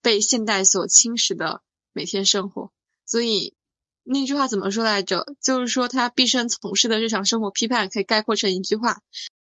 [0.01, 1.61] 被现代所侵蚀的
[1.93, 2.73] 每天生活，
[3.05, 3.55] 所以
[4.03, 5.33] 那句话怎么说来着？
[5.41, 8.99] 就是说他毕生从事的日常生活批判，可以概括成一句话：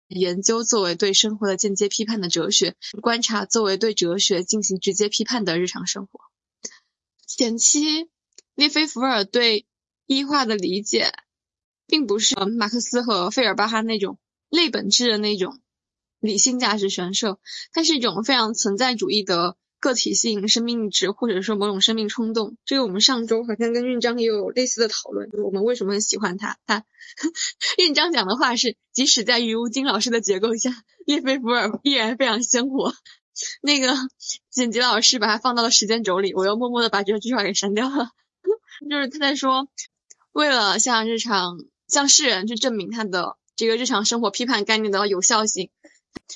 [0.07, 6.21] 研究作为对生活的间接批判的哲学，观察作为对哲学进行直接批判的日常生活。
[7.27, 8.09] 前期
[8.55, 9.67] 列菲伏尔对
[10.07, 11.13] 异化的理解，
[11.87, 14.19] 并不是马克思和费尔巴哈那种
[14.49, 15.61] 类本质的那种
[16.21, 17.39] 理性价值悬设，
[17.73, 19.57] 它是一种非常存在主义的。
[19.81, 26.57] 个体性、生命值，或者说某种生命冲动，这个我们上周好像跟运章也有类似的讨论，就是我们为什么很喜欢他。
[26.65, 26.87] 他
[27.77, 30.71] 运章讲的话是，即使在于吴京老师的结构下，
[31.05, 32.95] 列菲伏尔依然非常鲜活。
[33.63, 33.95] 那个
[34.51, 38.11] 剪辑老师把它放到了时间轴里，我又默默的把这个句话给删掉了。
[38.91, 39.69] 就是他在说，
[40.33, 41.59] 为了向日常、
[41.89, 45.71] 向世人去证明他的这个日常生活批判概念的有效性，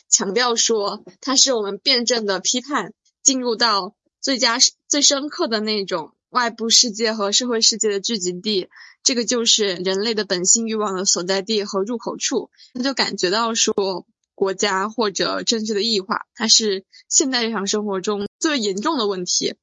[0.08, 2.92] 强调说它是我们辩证的批判。
[3.20, 8.68] 进入到最佳、最深刻的那种外部世界和社会世界的聚集地，
[9.02, 12.48] 这个就是人类的本性欲望的所在地和入口处。
[12.72, 14.06] 他就感觉到说，
[14.38, 19.56] 国家或者政治的异化，它是现代日常生活中最严重的问题，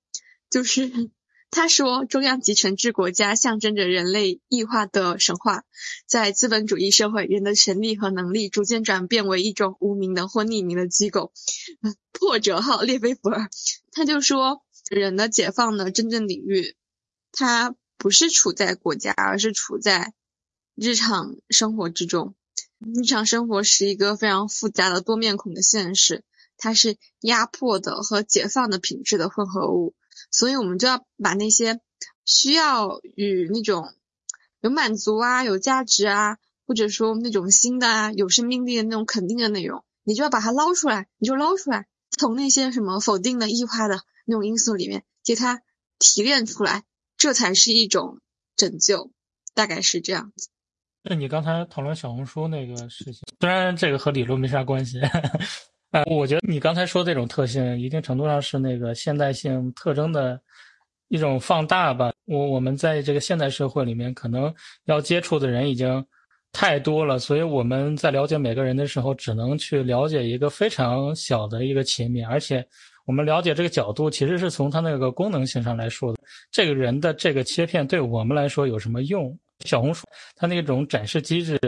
[0.50, 0.92] 就是。
[1.52, 5.64] 他说，中央集权制国家象征着人类异化的神话。
[6.06, 11.32] 在资本主义社会，人的权利和能力逐渐转变为一种无名的或匿名的机构。
[12.12, 13.50] 破折号列菲伏尔，
[13.94, 16.76] 他就说，人的解放的真正领域，
[17.32, 20.14] 它不是处在国家，而是处在
[20.76, 22.36] 日常生活之中。
[22.80, 26.24] 日常生活是一个非常复杂的多面孔的现实，
[26.58, 29.96] 它是压迫的和解放的品质的混合物。
[30.32, 31.80] 所以，我们就要把那些
[32.26, 33.94] 需要与那种
[34.60, 45.62] 有满足啊、有价值啊，或者说那种新的啊、有生命力的那种肯定的内容，你就要把它捞出来，你就捞出来，从那些什么否定的、异化的那种因素里面，给它
[45.98, 46.84] 提炼出来，
[47.18, 48.20] 这才是一种
[48.58, 49.12] 拯救，
[49.54, 50.50] 大概是这样子。
[51.08, 55.00] 那你刚才讨论小红书那个事情，虽然这个和理论没啥关系。
[55.92, 60.42] 呃，我觉得你刚才说这种特性，一定程度上是那个现代性特征的
[61.10, 62.12] 一种放大吧。
[62.26, 64.52] 我我们在这个现代社会里面，可能
[64.86, 66.04] 要接触的人已经
[66.52, 72.66] 太多了，所以我们在了解每个人的时候，只能去了解一个非常小的一个切面，而且
[73.06, 76.20] 我们了解这个角度，其实是从他那个功能性上来说的。
[76.52, 79.38] 这个人的这个切片对我们来说有什么用？
[79.64, 81.60] 小红书它那种展示机制，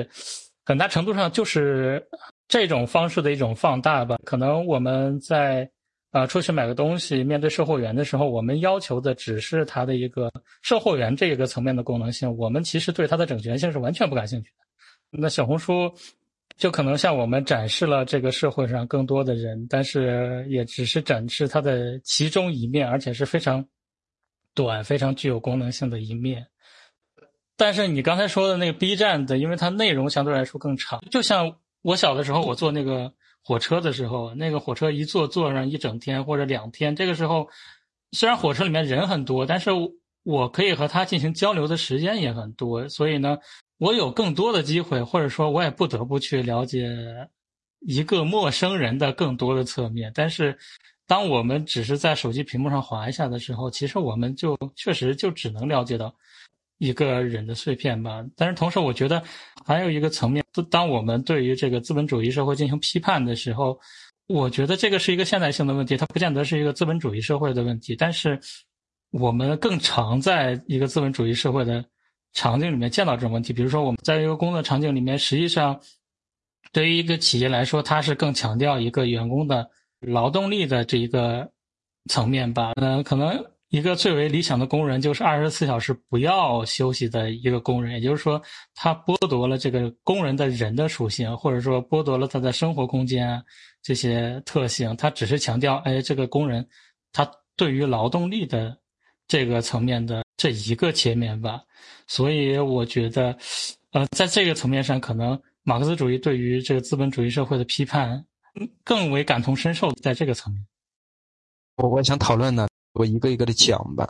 [0.66, 2.06] 很大程度上就是。
[2.50, 5.70] 这种方式的一种放大吧，可能我们在
[6.12, 10.32] 啊出去买个东西，面对售货员的时候，我们要求的只是他的一个
[10.62, 15.20] 售货员这一个层面的功能性，我们其实对它的整全性是完全不感兴趣的。
[15.20, 15.94] 那小红书
[16.56, 23.62] 就可能向我们展示了这个社会上更多的人，但是也只是展示它的其中一面，而且是非常
[24.54, 26.48] 短、非常具有功能性的一面。
[27.58, 31.58] 但是你刚才说的那个 B 站的，因为它内容相对来说更长，就像。
[31.84, 36.94] 我小的时候，我坐那个火车的时候，那个火车一坐坐上一整天或者两天。
[36.94, 37.48] 这个时候，
[38.12, 39.70] 虽然火车里面人很多，但是
[40.24, 42.90] 我可以和他进行交流的时间也很多。
[42.90, 43.38] 所以呢，
[43.78, 46.90] 我有更多的机会，或者说，我也不得不去了解
[47.80, 50.12] 一个陌生人的更多的侧面。
[50.14, 50.58] 但是，
[51.06, 56.14] 当我们只是在手机屏幕上划一下的时候，其实我们就确实就只能了解到。
[56.80, 59.22] 一个人的碎片吧，但是同时，我觉得
[59.66, 63.80] 还有一个层面，当我们对于这个资本主义社会进行批判的时候，
[64.28, 67.96] 我觉得这个是一个现代性的问题，它不见得是一个资本主义社会的问题。
[67.96, 68.40] 但是，
[69.12, 71.84] 我们更常在一个资本主义社会的
[72.34, 73.54] 场景里面见到这种问题。
[73.54, 75.80] 比如说，我们在一个工作场景里面，实际上
[76.72, 79.68] 对于一个企业来说，它是更强调一个员工的
[80.02, 81.50] 劳动力的这一个
[82.10, 82.74] 层面吧。
[82.76, 88.42] 嗯，可能一个最为理想的工人就是二十四小时不要休息的一个工人，也就是说，
[88.74, 93.44] 他剥夺了这个工人的人的属性，或者说剥夺了他的生活空间
[93.82, 94.96] 这些特性。
[94.96, 96.66] 他只是强调，哎，这个工人
[97.12, 98.78] 他对于劳动力的
[99.28, 101.62] 这个层面的这一个切面吧。
[102.08, 103.38] 所以我觉得，
[103.92, 108.26] 呃，在这个层面上，可能马克思主义对于这个资本主义社会的批判
[108.86, 110.66] 更为感同身受，在这个层面。
[111.76, 112.66] 我我想讨论呢，
[112.98, 114.08] 我一个一个的讲吧。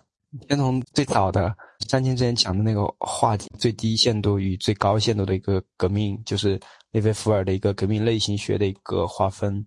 [0.49, 1.55] 先从最早的
[1.87, 6.59] 三清之前讲的那个话题，最低限度与最高限度的一个革命，就是
[6.91, 9.65] 列维福尔的一个革命类型学的一个划分。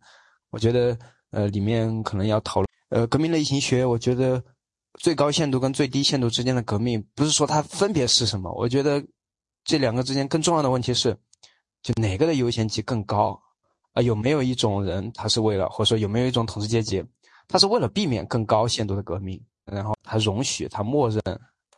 [0.50, 0.96] 我觉得，
[1.30, 4.42] 呃，里面可能要讨论，呃，革命类型学，我觉得
[4.98, 8.52] 最高限度跟最低限度之间的革命，不是说它分别是什么。
[8.52, 9.02] 我觉得
[9.64, 11.16] 这两个之间更重要的问题是，
[11.82, 13.40] 就哪个的优先级更高
[13.92, 14.02] 啊？
[14.02, 17.02] 有没有一种人，他是为了，或者说有没有一种统治阶级？
[17.50, 21.20] 他是为了避免更高限度的革命，然后他容许、他默认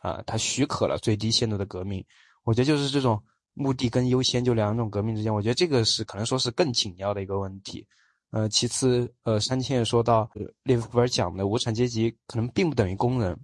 [0.01, 2.05] 啊，他许可了最低限度的革命。
[2.43, 3.19] 我觉得就是这种
[3.55, 7.83] 目的跟优先就两种革命之间，我觉得这个是可能说是更紧要的一个问题。
[8.29, 10.29] 呃，其次，呃，三千也说到
[10.61, 13.35] 列夫尔讲的无产阶级可能并不等于工人，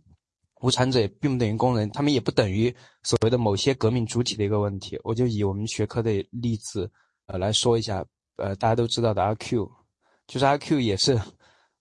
[0.61, 2.71] 无产者也并不等于工人，他们也不等于
[3.01, 4.99] 所谓的某些革命主体的一个问题。
[5.03, 6.91] 我就以我们学科的例子
[7.25, 8.05] 呃来说一下，
[8.36, 9.67] 呃，大家都知道的阿 Q，
[10.27, 11.19] 就是阿 Q 也是。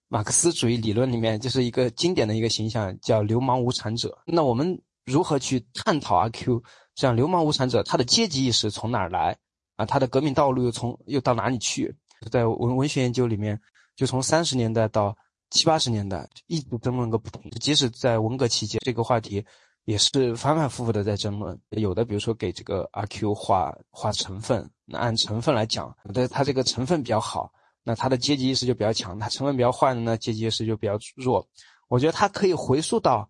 [0.09, 4.19] 马克思主义理论里面就是一个经典的一个形象，叫流氓无产者。
[4.27, 6.63] 那我们如何去探讨阿 Q
[6.95, 9.37] 这样流氓无产者他的阶级意识从哪儿来
[9.77, 9.85] 啊？
[9.85, 11.95] 他的革命道路又从又到哪里去？
[12.31, 13.61] 在文文学研究里面，
[13.97, 15.15] 就从三十年代到
[15.51, 17.51] 七八十年代一直争论个不停。
[17.61, 19.45] 即使在文革期间，这个话题
[19.85, 21.59] 也是反反复复的在争论。
[21.69, 27.53] 有的比如说给这个阿 Q 划划成分，那按成分来讲，但他这个成分比较好。
[27.89, 31.49] 那他的阶级意识就比较强，他成分比较坏的呢，阶级意识就比较弱。
[31.89, 33.27] 我觉得他可以回溯到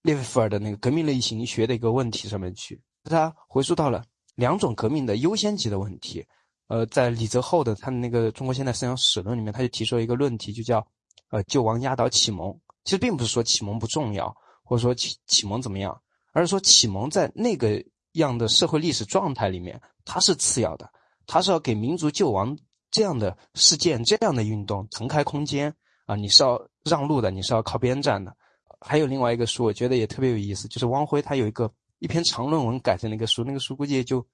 [0.00, 4.02] 列夫尔的那个革命类型学的一个问题上面去，他回溯到了
[4.36, 6.26] 两种革命的优先级的问题。
[6.68, 10.82] 呃，在李泽厚的他的那个《中国现代思想史论》里面，他就提出了一个论题，就叫
[11.28, 12.58] “呃，救亡压倒启蒙”。
[12.84, 14.34] 其实并不是说启蒙不重要，
[14.64, 16.00] 或者说启启蒙怎么样，
[16.32, 20.90] 而是说启蒙在那个样的社会历史状态里面，它是次要的，
[21.26, 22.56] 它是要给民族救亡。
[22.92, 25.74] 这样的事件，这样的运动，腾开空间
[26.04, 26.14] 啊！
[26.14, 28.36] 你是要让路的，你是要靠边站的。
[28.80, 34.24] 还有另外一个书，我觉得也特别有意思，就是汪晖他有一个一篇长论文改成那个书，那个书估计也就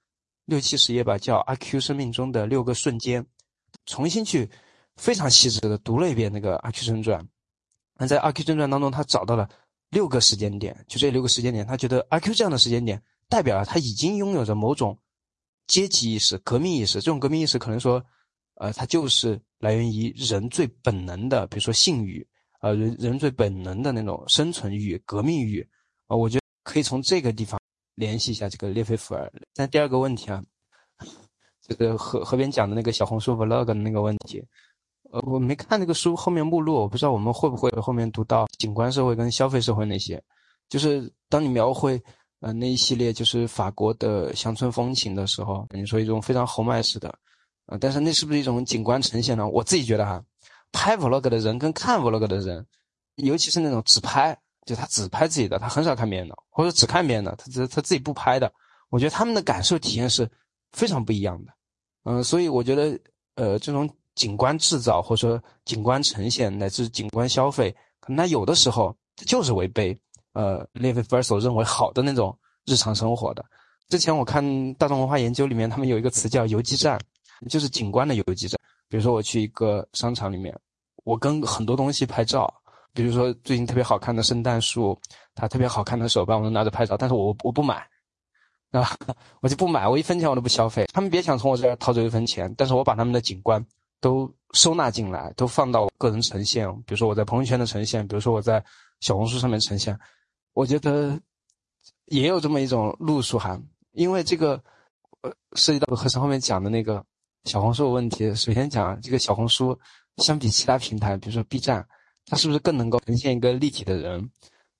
[0.43, 3.23] 六七十页吧，叫《阿 Q 生命中的六个瞬间》，
[3.85, 4.49] 重新去
[4.97, 7.23] 非常细致的读了一遍那个《阿 Q 正传》。
[7.95, 9.47] 那在《阿 Q 正传》当中，他找到了
[9.89, 14.97] 六个时间点，就这六个时间点，他觉得阿 Q 这样的时间点代表了他已经拥有着某种
[15.65, 16.99] 阶级意识、革命意识。
[16.99, 18.03] 这种革命意识可能说。
[18.59, 22.25] 呃，它就是来源于人最本能的，比如说性欲，
[22.59, 25.65] 呃，人人最本能的那种生存欲、革命欲，
[26.07, 27.57] 啊，我觉得可以从这个地方
[27.95, 29.31] 联系一下这个列菲福尔。
[29.55, 30.43] 但第二个问题啊，
[31.65, 34.43] 这个河河边讲的那个小红书 vlog 的那个问题，
[35.09, 40.21] 呃，我没看那个书后面目录，我不知道我们会不会后面读到景观社会跟消费社会那些，
[40.67, 42.01] 就是当你描绘
[42.41, 47.17] 呃那一系列就是法国的乡村风情的时候，你说一种非常豪迈式的。
[47.69, 49.47] 啊，但是那是不是一种景观呈现呢？
[49.47, 50.23] 我自己觉得哈，
[50.71, 52.65] 拍 vlog 的人跟看 vlog 的人，
[53.15, 58.51] 尤其是那种只拍，就他只拍自己的，他很少看别人的，或者只看别人的，他只他自己不拍的，
[58.89, 60.27] 我觉得他们的感受体验是
[60.71, 61.53] 非常不一样的。
[62.05, 62.99] 嗯，所以我觉得，
[63.35, 68.95] 呃，这种景观制造或者说景观呈现乃至景观消费，可能它有的时候
[69.27, 69.95] 就是违背
[70.33, 73.45] 呃列维弗尔所认为好的那种日常生活的。
[73.89, 76.99] 之前我看大众文化研究里面，他们有一个词叫游击战。
[77.47, 78.59] 就是景观的游击战，
[78.89, 80.53] 比如说我去一个商场里面，
[81.05, 82.53] 我跟很多东西拍照，
[82.93, 84.99] 比如说最近特别好看的圣诞树，
[85.35, 87.87] 它特别好看的手办，我都拿着拍照，但是我我不买，
[88.71, 88.89] 啊，
[89.41, 90.85] 我就不买，我一分钱我都不消费。
[90.93, 93.65] 他们别想从我这儿掏走一分钱，但是我把他们的景观
[94.01, 98.63] 都收纳进来，都放到个人呈现，比如说我在朋友圈的呈现，比如说我在
[98.99, 99.97] 小红书上面呈现，
[100.53, 101.17] 我觉得
[102.05, 103.57] 也有这么一种路数哈，
[103.93, 104.61] 因为这个
[105.21, 107.05] 呃涉及到和尚后面讲的那个。
[107.45, 108.33] 小红书有问题。
[108.35, 109.77] 首先讲这个小红书，
[110.17, 111.85] 相比其他平台，比如说 B 站，
[112.25, 114.29] 它是不是更能够呈现一个立体的人？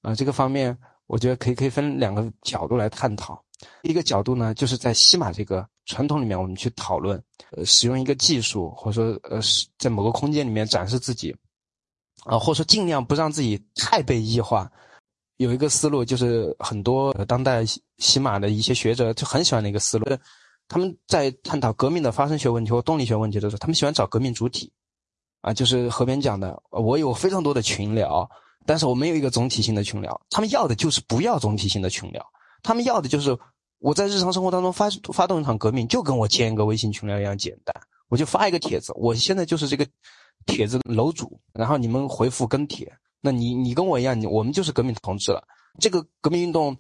[0.02, 3.42] 啊，这个方面我觉得可以可以分两个角度来探讨。
[3.82, 11.36] 一个角度呢，就是在西马这个传统里面，我们去讨论，呃，使用一个技术，或者说呃，是在某个空间里面展示自己，
[12.24, 14.72] 啊，或者说尽量不让自己太被异化。
[15.38, 17.66] 有一个思路，就是很多当代
[17.98, 20.06] 西马的一些学者就很喜欢的一个思路。
[20.70, 24.72] 他们在探讨革命的发生学问题或动力学问题的时候，他们喜欢找革命主体，
[25.42, 28.30] 啊，就是河边讲的，我有非常多的群聊，
[28.66, 30.22] 但是我没有一个总体性的群聊。
[30.30, 32.26] 他们要的就是不要总体性的群聊，
[32.62, 33.38] 他们要的就是
[33.80, 37.76] 我在日常生活当中发发动一场革命，就跟我建一个微信群聊一样简单，
[38.08, 39.88] 我就发一个帖子，我现在就是这个
[40.46, 42.92] 帖子楼主，然后你们回复跟帖，
[43.22, 45.44] 那你你跟我一样，你我们就是革命同志了。
[45.80, 46.78] 这个革命运动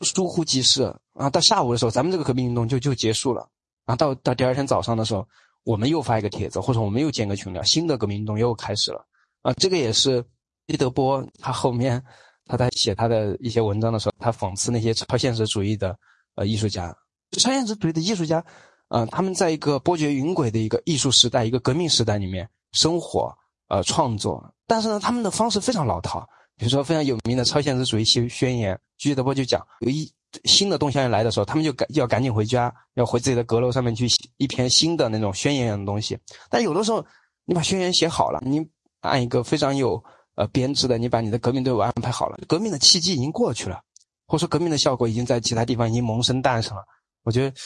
[0.00, 0.82] 疏忽即逝
[1.14, 3.48] 啊，到下午的时候，咱们这个革命运动就就结束了。
[3.84, 5.26] 然后到到第二天早上的时候，
[5.64, 9.04] 我们又发一个帖子，或者我们又建个群聊，新的革命运动又开始了
[9.42, 9.52] 啊！
[9.54, 10.24] 这个也是
[10.66, 12.02] 毕德波他后面
[12.46, 15.96] 他在写他的一些文章的时候，他讽刺那些超现实主义的
[16.34, 16.94] 呃艺术家，
[17.32, 18.44] 超现实主义的艺术家，
[18.88, 23.34] 呃，他们在一个波谲云诡的一个艺术时代、一个革命时代里面生活
[23.68, 26.26] 呃创作，但是呢，他们的方式非常老套，
[26.58, 30.10] 比如说非常有名的超现实主义宣宣言，毕德波就讲有一。
[30.44, 36.18] 新的动向来的时候，他们就赶要赶紧回家，要回自己的阁楼上面去写一篇新的那种宣言样的东西。
[36.50, 37.02] 但有的时候，
[37.46, 38.62] 你把宣言写好了，你
[39.00, 40.00] 按一个非常有
[40.34, 43.80] 呃编制的，你把你的革命队伍安排好了，革命的契机已经过去了，
[44.26, 46.84] 或者说革命的效果已经在其他地方已经萌生诞生了。
[47.22, 47.56] 我觉得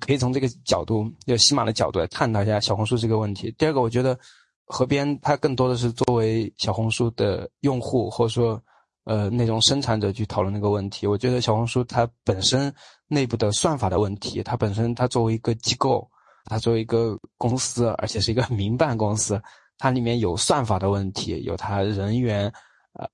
[0.00, 3.54] 可以从这个角度，就起码的角度来探讨一下小红书这个问题。
[3.58, 4.18] 第二个，我觉得
[4.66, 8.62] 河边它更多的是作为小红书的用户，或者说。
[9.08, 12.74] 呃，那种生产者去讨论那个问题，我觉得小红书它本身
[13.06, 16.10] 内部的算法的问题，它本身它作为一个机构，
[16.46, 19.40] 它作为一个公司，而且是一个 民办公司，
[19.78, 22.52] 它里面有算法的问题，有它人员，
[22.94, 23.08] 呃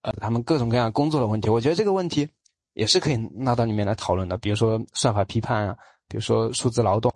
[0.00, 1.50] 呃，他们各种各样工作的问题。
[1.50, 2.26] 我觉得这个问题
[2.72, 5.76] 也是可以纳到里面来讨论的，比如说算法批判啊，
[6.08, 7.12] 比如说数字劳动，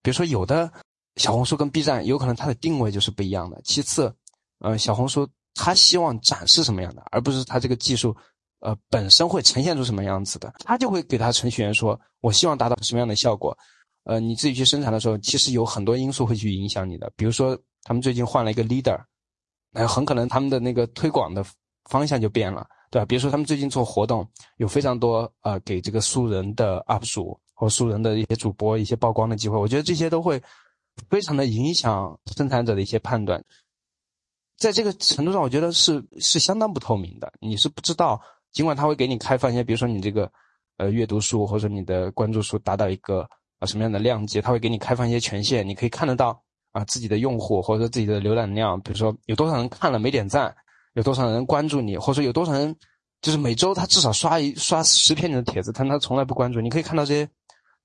[0.00, 0.72] 比如说有的
[1.16, 3.60] 小红书跟 B 站有可能它的定位就是不一样的。
[3.64, 4.14] 其次，
[4.60, 5.28] 呃，小红书。
[5.58, 8.14] 他希望展示什么样的，而不是他这个技术，
[8.60, 10.52] 呃，本身会呈现出什么样子的。
[10.58, 13.56] 他就会给他程序员说：“我希望达到什么样的效果。”
[14.04, 17.10] 呃，你自己去生产的时候，其实有很多因素会去影响你的。
[17.16, 19.02] 比如说，他们最近换了一个 leader，
[19.72, 21.42] 那很可能他们的那个推广的
[21.88, 23.06] 方向就变了，对吧？
[23.06, 29.58] 比如说，他们最近做活动，有非常多呃给这个素人的 UP 主或素人的一些主播一些曝光的机会。
[29.58, 30.38] 我觉得这些都会
[31.08, 33.42] 非常的影响生产者的一些判断。
[34.56, 37.30] 在这个程度上，我觉得是是相当不透明的。
[37.40, 38.20] 你是不知道，
[38.52, 40.30] 尽管他会给你开放一些，比如说你这个，
[40.78, 43.28] 呃，阅读数或者你的关注数达到一个
[43.58, 46.42] 啊什么样的量级，他会给你开放一些权限，你可以看得到
[46.72, 50.54] 啊自己的用户或者说自己的浏览量，比如说有多少人看了没点赞，
[50.94, 52.74] 有多少人关注你，或者说有多少人
[53.20, 57.28] 就是每周他至少刷一刷十篇你的帖子，但他从来不关注，你可以看到这些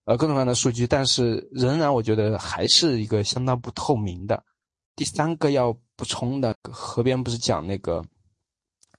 [0.05, 4.43] 呃各种各样的数据，但是仍然我觉得还是一个相当不透明的。
[4.95, 8.03] 第三个要补充的，河边不是讲那个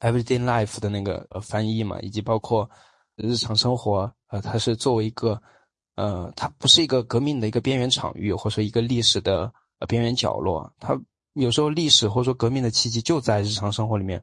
[0.01, 2.69] everyday life 的那个翻译嘛，以及包括
[3.17, 5.41] 日常生活，呃，它是作为一个，
[5.97, 10.73] 呃，它不是一个革命的一个边缘场域，或者说一个历史的呃边缘角落。
[10.81, 10.99] 它
[11.35, 14.23] 有时候历史或者说革命的契机就在日常生活里面。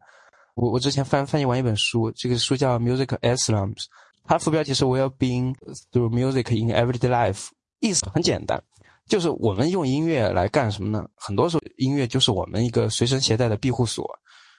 [0.56, 3.86] 我我之前翻翻译完一本书，这个书叫 Music Islams，
[4.30, 5.56] 它副标题是 Well being
[5.92, 7.48] through music in everyday life，
[7.80, 8.62] 意思很简单。
[9.08, 11.10] 就是我们用音乐来干什么呢？
[11.16, 14.08] 很多时候，音乐就是我们一个随身携带的庇护所。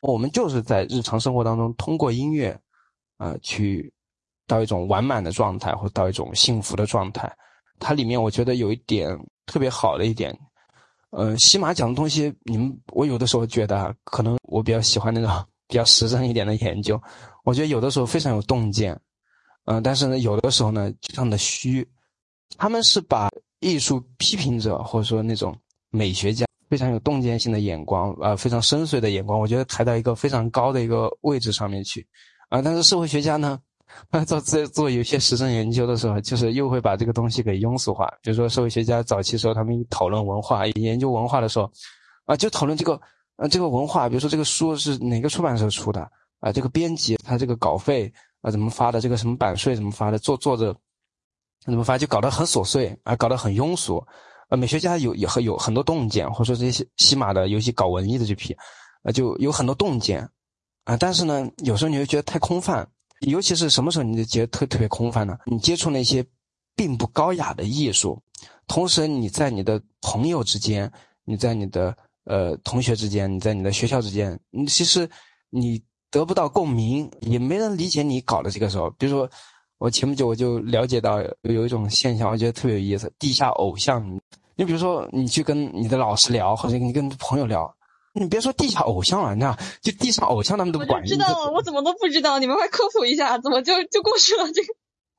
[0.02, 2.58] 我们就是在日常生活当中，通过音乐，
[3.18, 3.92] 呃，去
[4.48, 7.32] 到一种完满的状态，或到一种幸福的状态。
[7.78, 9.16] 它里面我觉得有一点
[9.46, 10.36] 特别好的一点，
[11.10, 15.30] 呃，西马讲的东西，你们我有的时候觉得，可能我比较喜欢那种
[15.68, 17.00] 比较实证一点的研究。
[17.44, 19.00] 我觉得有的时候非常有洞见，
[19.70, 21.86] 嗯，但是呢，有的时候呢，非常的虚。
[22.58, 23.28] 他们是把。
[23.62, 25.54] 艺术批评者或者说那种
[25.90, 32.00] 美学家非常有洞见性的眼光，呃，非常深邃的眼光，我觉得抬到一个非常高的一个位置上面去，
[32.48, 33.60] 啊，但是社会学家呢，
[34.26, 38.10] 做做做有些实证研究的时候，就是又会把这个东西给庸俗化。
[38.22, 41.70] 比如说社会学家早期时候，他们讨论文化、研究文化的时候，
[42.24, 42.98] 啊，就讨论这个，
[43.36, 46.00] 呃，这个文化，比如说这个书是哪个出版社出的，
[46.38, 48.10] 啊，这个编辑他这个稿费
[48.40, 50.74] 啊怎么发的，这个什么版税怎么发的，做做着。
[51.66, 54.02] 怎么发就搞得很琐碎啊，搞得很庸俗，
[54.48, 58.56] 呃，美学家有也很有很多洞见，或者说这些西马的，尤其搞文艺的这批，
[59.02, 60.26] 呃，就有很多洞见，
[60.84, 62.88] 啊，但是呢，有时候你会觉得太空泛，
[63.28, 65.36] 尤其是什么时候你就觉得特特别空泛呢？
[65.44, 66.24] 你接触那些
[66.74, 68.18] 并不高雅的艺术，
[68.66, 70.90] 同时你在你的朋友之间，
[71.26, 75.06] 你在你的呃同学之间，你在你的学校之间，你其实
[75.50, 75.78] 你
[76.10, 79.28] 得不到共鸣，也没人理解你搞的这个时候，比如说。
[79.82, 84.20] 我前不久我就了解到有一种现象，我觉得特别有意思，地下偶像。
[84.54, 87.74] 你比如说，你去跟你的老师聊，或者你跟朋友聊，
[88.12, 91.02] 你别说地下偶像了，那就地上偶像他们都不管。
[91.06, 92.38] 知道了，我怎么都不知道？
[92.38, 94.52] 你们快科普一下，怎么就就过去了？
[94.52, 94.68] 这个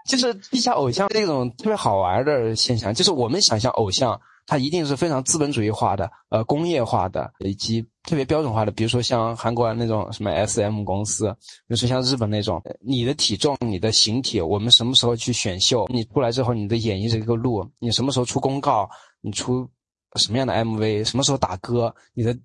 [0.07, 4.21] 就是地下偶像这种特别好玩的现象，就是我们想象偶像。
[4.45, 8.71] 它一定是非常资本主义化的，呃，工业化的，以及特别标准化的。
[8.71, 11.31] 比如说像韩国那种什么 SM 公司，
[11.67, 15.87] 比如说像日本那种，你的体重、你的形体，我们什么时候去选秀？
[15.89, 18.89] 你出来之后，你的演绎这个路，你什么时候出公告？
[19.21, 19.69] 你出
[20.15, 21.03] 什么样的 MV？
[21.05, 21.93] 什么时候打歌？
[22.13, 22.37] 你的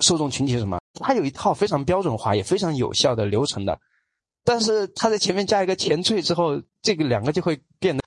[0.00, 0.78] 受众群体是什么？
[1.00, 3.78] 它有一套非常标准化也非常有效的流程的。
[4.44, 8.02] 但是它在前面加一个前缀之后，这个两个就会变得。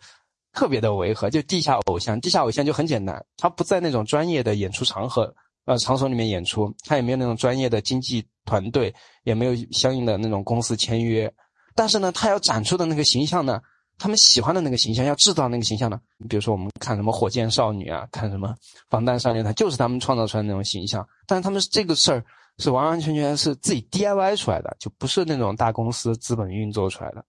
[0.52, 5.34] 特别的违和，就地下偶像，地下偶像就很简单，他不在那种专业的演出场合，
[5.70, 8.92] 呃，场所里面演出，他也没有那种专业的经纪团队，
[9.24, 11.32] 也没有相应的那种公司签约，
[11.76, 13.62] 但是呢，他要展出的那个形象呢，
[14.00, 18.56] 他们喜欢的那个形象，要制造那个形象呢，比如说我们看什么火箭少女啊，看什么
[18.90, 22.26] 防弹少年团，就是他们创造出来那种形象，但是他们这个事儿
[22.58, 27.24] 是完完全全是自己 DIY 出来的，就不是那种大公司资本运作出来的，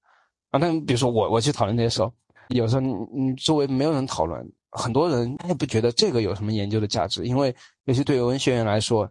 [0.51, 2.11] 啊，那比如说我我去讨论这些时候。
[2.49, 7.55] 有时候你你周围没有人讨论，很多人他也不觉得这个有什么研究的价值，因为
[7.85, 9.11] 尤其对于文学院来说，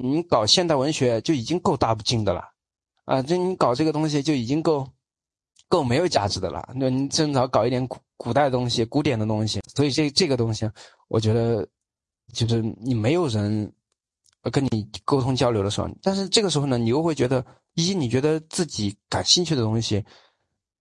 [0.00, 2.42] 你搞现代文学就已经够大不敬的了，
[3.04, 4.86] 啊，这你搞这个东西就已经够
[5.68, 6.68] 够没有价值的了。
[6.76, 10.70] 那你正好搞一点古古代的东西、古典的东西，所以这这个东西，
[11.08, 11.66] 我觉得
[12.32, 13.72] 就是你没有人
[14.52, 17.44] 跟你沟通交流的时候，但是这个时候呢，你又会觉得，
[17.74, 20.04] 一你觉得自己感兴趣的东西，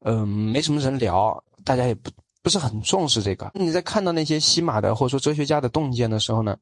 [0.02, 1.44] 嗯，没什么人聊。
[1.66, 2.10] 大家也不
[2.42, 3.52] 不是很重视这个。
[3.54, 6.58] 你在看到那些西马的或者说哲学家的洞见的时候呢，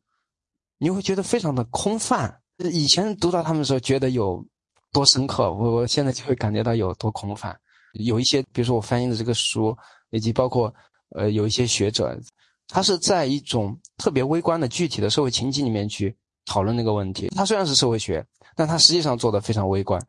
[0.77, 2.39] 你会觉得非常的空泛。
[2.57, 4.43] 以前读到他们的时候觉得有
[4.91, 7.55] 多深刻，我我现在就会感觉到有多空泛。
[7.93, 9.75] 有一些，比如说我翻译的这个书，
[10.09, 10.73] 以及包括
[11.15, 12.19] 呃有一些学者，
[12.67, 16.15] 他是在一种特别微观的具体的社会情境里面去
[16.45, 17.29] 讨论那个问题。
[17.35, 18.25] 他虽然是社会学。
[18.57, 20.01] 但他实际上做的非常微观，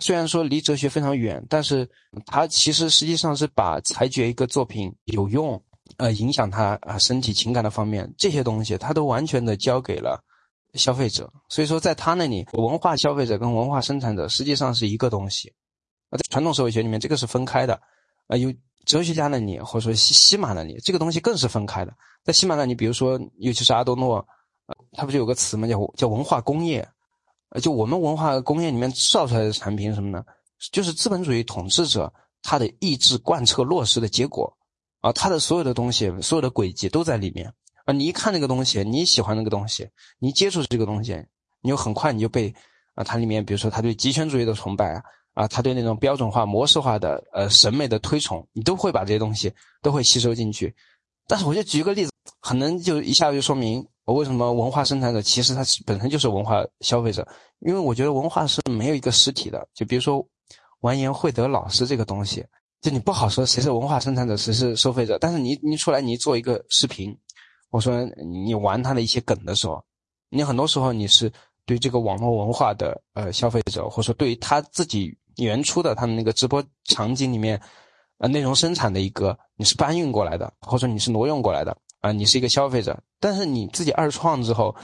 [0.00, 1.88] 虽然说离哲学非常远，但是
[2.26, 5.62] 他其实实际上是把裁决一个作品有用，
[5.98, 10.20] 呃，影响他啊身体情感的方面这些东西，他都完全的交给了
[10.74, 11.32] 消费者。
[11.48, 15.48] 所以说，在他那里，文化消费者跟文化生产者实际上是一个东西。
[16.10, 17.80] 啊，在传统社会学里面，这个是分开的。
[18.26, 18.52] 啊，有
[18.84, 21.94] 哲学家那里，或者说西西马那里，这个东西更是分开的。
[22.24, 24.26] 在西马那里，比如说，尤其是阿多诺，
[24.92, 25.68] 他不就有个词吗？
[25.68, 26.84] 叫叫文化工业。
[27.54, 30.24] 呃，就我们文化工业里面造出来的产品什么呢？
[30.72, 34.50] 就是资本主义统治者他的意志贯彻落实的结果，
[35.00, 37.52] 啊，他的所有的东西，所有的轨迹都在里面。
[37.84, 39.86] 啊，你一看那个东西，你喜欢那个东西，
[40.18, 41.14] 你接触这个东西，
[41.60, 42.54] 你就很快你就被
[42.94, 45.02] 啊，它里面比如说他对极权主义的崇拜啊，
[45.34, 50.74] 啊，他对那种标准化、模式化的呃审美的推崇，你都会把这些东西都会吸收进去。
[51.26, 53.86] 但是我就举个例子，很能就一下子就说明。
[54.04, 57.26] 我为什么文化生产者其实他本身就是文化消费者？
[57.60, 59.66] 因为我觉得文化是没有一个实体的。
[59.74, 60.26] 就比如说
[60.80, 62.44] 完颜慧德老师这个东西，
[62.80, 65.16] 就你不好说谁是文化生产者，谁是收费者。
[65.20, 67.16] 但是你你出来你做一个视频，
[67.70, 69.82] 我说你玩他的一些梗的时候，
[70.30, 71.32] 你很多时候你是
[71.64, 77.60] 对这个网络文化的呃消费者，或者说对于他自己原初的他的那个直播场景里面
[78.18, 81.76] 呃内容生产的一个，你是搬运过来的，或者说你是挪用过来的。
[82.02, 84.74] 啊，你是一个消费者，但是你自己二创之后，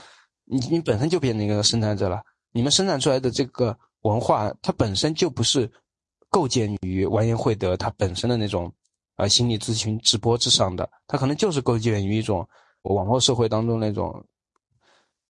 [0.45, 2.23] 你你本身就变成一个生产者了。
[2.51, 5.69] 你们生产出来的这个文化，它本身就不是
[6.29, 8.73] 构建于完颜慧德他本身的那种
[9.15, 12.47] 啊心理咨询直播之上的，它可能就是构建于一种
[12.83, 14.25] 网络社会当中那种，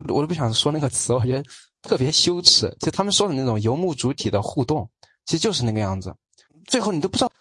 [0.08, 1.44] 我都不想说那个词，我觉得
[1.82, 2.74] 特别羞耻。
[2.80, 4.88] 就他们说的那种游牧主体的互动，
[5.26, 6.16] 其实就是那个样子。
[6.66, 7.32] 最后你都不知道，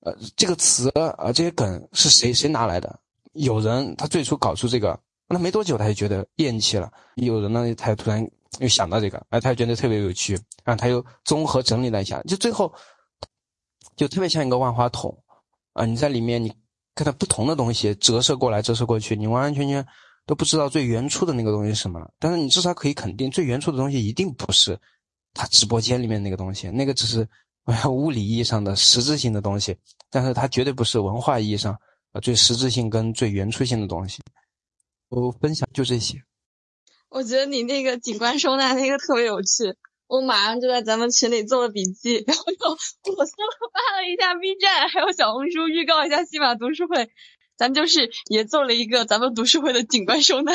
[0.00, 3.00] 呃，这个词啊这些梗是谁谁拿来的。
[3.36, 6.90] 有人他最初搞出这个，那没多久他就觉得厌弃了。
[7.16, 8.26] 有人呢，他又突然
[8.58, 10.34] 又想到这个，哎，他又觉得特别有趣，
[10.64, 12.72] 然后他又综合整理了一下，就最后
[13.96, 15.16] 就特别像一个万花筒
[15.72, 15.84] 啊！
[15.84, 16.52] 你在里面，你
[16.94, 19.86] 看到不同的东西折射过来、折射过去，你完完全全
[20.26, 22.10] 都不知道最原初的那个东西是什么了。
[22.18, 24.78] 但是你至少可以肯定，最原初的东西一定不是
[25.34, 27.28] 他直播间里面那个东西，那个只是
[27.88, 29.76] 物理意义上的实质性的东西，
[30.10, 31.76] 但是它绝对不是文化意义上。
[32.20, 34.22] 最实质性跟最原初性的东西，
[35.08, 36.22] 我分享就这些。
[37.08, 39.74] 我觉得你那个景观收纳那个特别有趣，
[40.08, 43.32] 我马上就在咱们群里做了笔记，然后又我搜
[43.72, 47.08] 发了一下 B 站，还有小红书预告一下西马读书会，
[47.56, 50.52] 咱们就是也做了一个咱们读书会的景观收纳。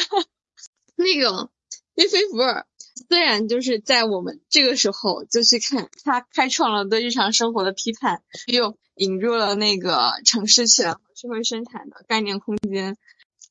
[0.96, 1.50] 那个
[1.96, 2.68] 列菲福尔
[3.10, 10.96] 虽然就是在我们这个时候就去看，他开创了对日常生活的批判，又引入了那个城市权。
[11.14, 12.98] 社会生产的概念空间，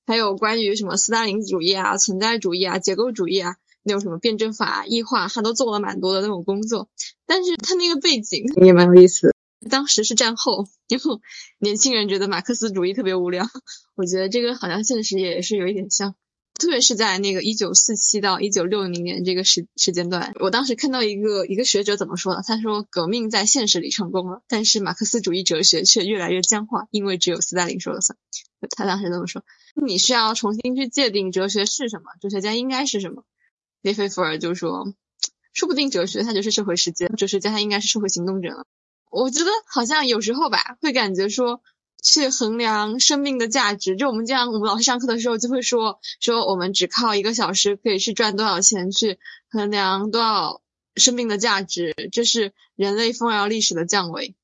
[0.05, 6.89] 还有关于什么斯大林主义啊、存在主义啊、结构主义啊，那种什么辩证法、异化，他都做了蛮多的那种工作。
[7.27, 9.33] 但是他那个背景也蛮有意思，
[9.71, 11.21] 当时是战后，然后
[11.61, 13.47] 年轻人觉得马克思主义特别无聊。
[13.95, 16.17] 我觉得这个好像现实也是有一点像。
[16.61, 28.19] 特别是在那个一九四七到一九六零年这个时时间段，我当时看到一个一个学者怎么说的，他说革命在现实里成功了，但是马克思主义哲学却越来越僵化，因为只有斯大林说了算。
[28.77, 29.43] 他当时这么说。
[29.75, 33.25] 你需要重新去界定哲学是什么，哲学家应该是什么。
[33.81, 34.93] 列菲弗尔就说，
[35.55, 38.67] 说不定哲学它就是社会实践，哲学家他应该是社会行动者了。
[39.11, 41.63] 我觉得好像有时候吧，会感觉说。
[42.03, 49.19] 去衡量生命的价值，就我们这样，我们老师上课的时候就会说，说我们只靠一个小时可以去赚多少钱，去
[49.51, 50.63] 衡量多少
[50.97, 54.35] 生命的价值，这是人类丰饶历史的降维。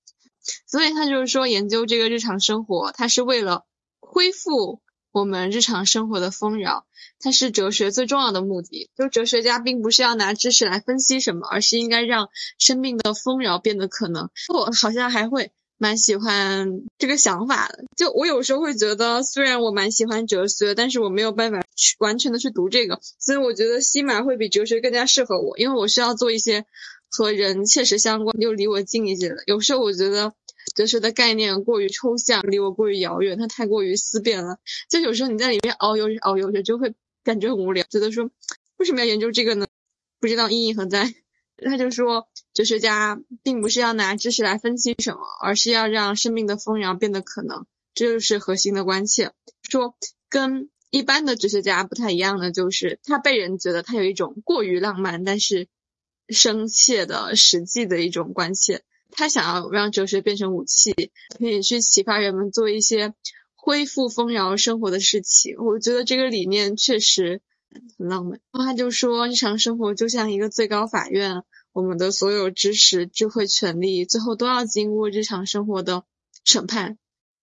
[0.67, 3.65] 所以他就是说，研究这个日常生活，它是为了
[3.99, 4.81] 恢复
[5.11, 6.87] 我们日常生活的丰饶，
[7.19, 8.91] 它是哲学最重要的目的。
[8.97, 12.29] 就哲学家并不是要拿知识来分析什么，而是应该让
[12.59, 14.31] 生命的丰饶变得可能。
[14.55, 15.51] 我好像还会。
[15.79, 26.65] 蛮喜欢这个想法的，就我有时候会觉得，虽然我蛮喜欢哲学，但是我没有办法去完全的去读这个，所以我觉得西马会比哲学更加适合我，因为我需要做一些
[27.11, 29.37] 和人切实相关又离我近一些的。
[29.47, 30.33] 有时候我觉得
[30.75, 34.57] 哲学的概念过于抽象，离我过于遥远，它太过于思辨了。
[34.89, 38.31] 就有时候你在里面遨游着遨游着，就会感觉很无聊，觉得说
[38.79, 39.67] 为什么要研究这个呢？
[40.21, 41.13] 不知道意义何在。
[41.65, 49.33] 他就说，哲学家并不是要拿知识来分析什么，而是要让生命的丰饶变得可能，这就是核心的关切。
[49.69, 49.97] 说
[50.29, 55.67] 跟一般的哲学家不太一样的，就是他被人觉得他有一种过于浪漫，但是
[56.29, 58.83] 深切的实际的一种关切。
[59.11, 60.93] 他想要让哲学变成武器，
[61.39, 63.15] 可以去启发人们做一些
[63.55, 65.57] 恢复丰饶生活的事情。
[65.59, 67.41] 我觉得这个理念确实。
[67.99, 68.41] 很浪漫。
[68.53, 71.43] 他就说，日常生活就像一个最高法院，
[71.73, 76.05] 我们的所有知识、智慧、权利，最后都要经过日常生活的
[76.45, 76.99] 审判。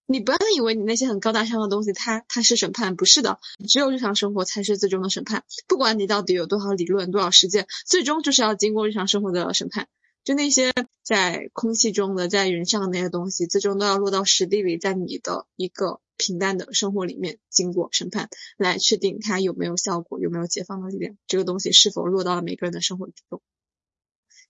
[0.05, 3.39] 你不要以为你那些很高大上的东西，它它是审判，不是的。
[3.69, 5.43] 只有日常生活才是最终的审判。
[5.67, 9.87] 不管你到底有多少理论、多少实践，最终就是要经过日常生活的审判。
[10.23, 15.99] 就那些在空气中的、在云上的那些东西，最终都要落到实地里，在你的一个。
[16.15, 23.41] 平淡的生活里面，经过审判来确定它有没有效果，有没有解放的力量，这个东西是否落到了每个人的生活之中。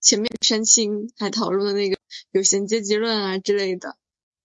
[0.01, 1.97] 前面山青还讨论了那个
[2.31, 3.95] 有闲阶级论啊之类的，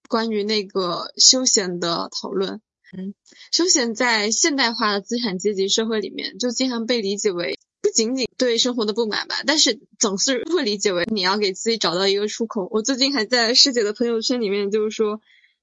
[0.09, 2.63] 关于那个休闲的讨论。
[2.97, 3.15] 嗯，
[3.51, 12.69] 休闲在现代化的资产阶级社会里面，就经常被理解为不仅仅对生活的不满吧，但是总是会理解为你要给自己找到一个出口。
[12.71, 15.21] 我最近还在师姐的朋友圈里面，就是说。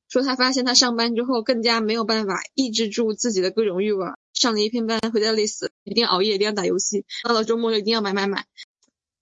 [0.08, 8.46] 说她发现她上班之后更加没有办法抑制住自己的各种欲望，上了一天班回家累死，一定要熬夜，一定要打游戏，到了周末就一定要买买买。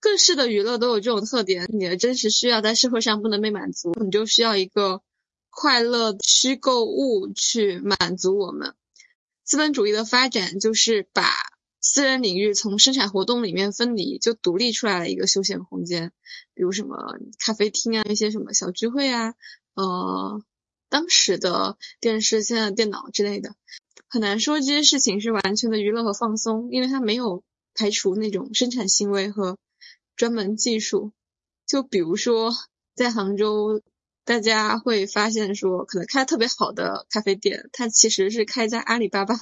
[0.01, 5.01] 各式的娱乐都有这种特点，你的真实需要在社会上不能被满足，你就需要一个
[5.49, 8.73] 快乐虚构物去满足我们。
[9.45, 11.23] 资本主义的发展就是把
[11.93, 16.11] 私人领域从生产活动里面分离，就独立出来了一个休闲空间，
[16.55, 19.35] 比如什么咖啡厅啊，一些什么小聚会啊，
[19.75, 20.41] 呃。
[20.89, 23.55] 当时的电视、现在的电脑之类的，
[24.07, 27.43] 很难说这些事情是完全的娱乐和放松，因为它没有
[27.75, 29.59] 排除那种生产行为和
[30.15, 31.11] 专门技术。
[31.67, 32.51] 就比如说，
[32.95, 33.81] 在杭州，
[34.25, 39.35] 大家会发现说，可能开特别好的咖啡店，它其实是开在阿里巴巴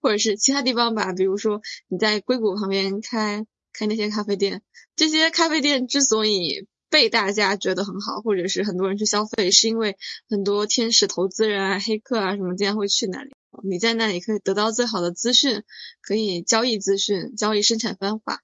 [0.00, 1.12] 或者是其他地方吧。
[1.12, 4.62] 比如说你在硅谷旁边开开那些咖啡店，
[4.96, 9.96] 这些咖啡店之所以被大家觉得很好，或者是很多人去消费，是因为
[10.28, 13.32] 很多天使投资人啊、黑客啊什么经常会去那里。
[13.62, 15.62] 你在那里可以得到最好的资讯，
[16.00, 18.42] 可以交易资讯、交易生产方法，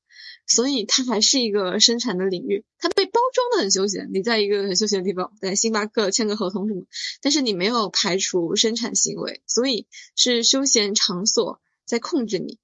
[0.48, 2.64] 所以它还是一个生产的领域。
[2.78, 6.84] 它被包装的很休闲，你在一个很休闲的地方，在星巴克签个合同什么，
[7.20, 9.86] 但是你没有排除生产行为，所以
[10.16, 12.58] 是休闲场所在控制你。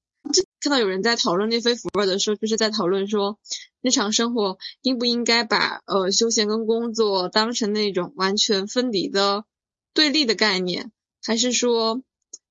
[0.59, 3.39] 看到有人在讨论那非福尔的时候，就是在讨论说，
[3.82, 9.45] 日常生活应不应该把呃休闲跟工作当成那种完全分离的
[9.93, 10.91] 对立的概念，
[11.22, 12.03] 还是说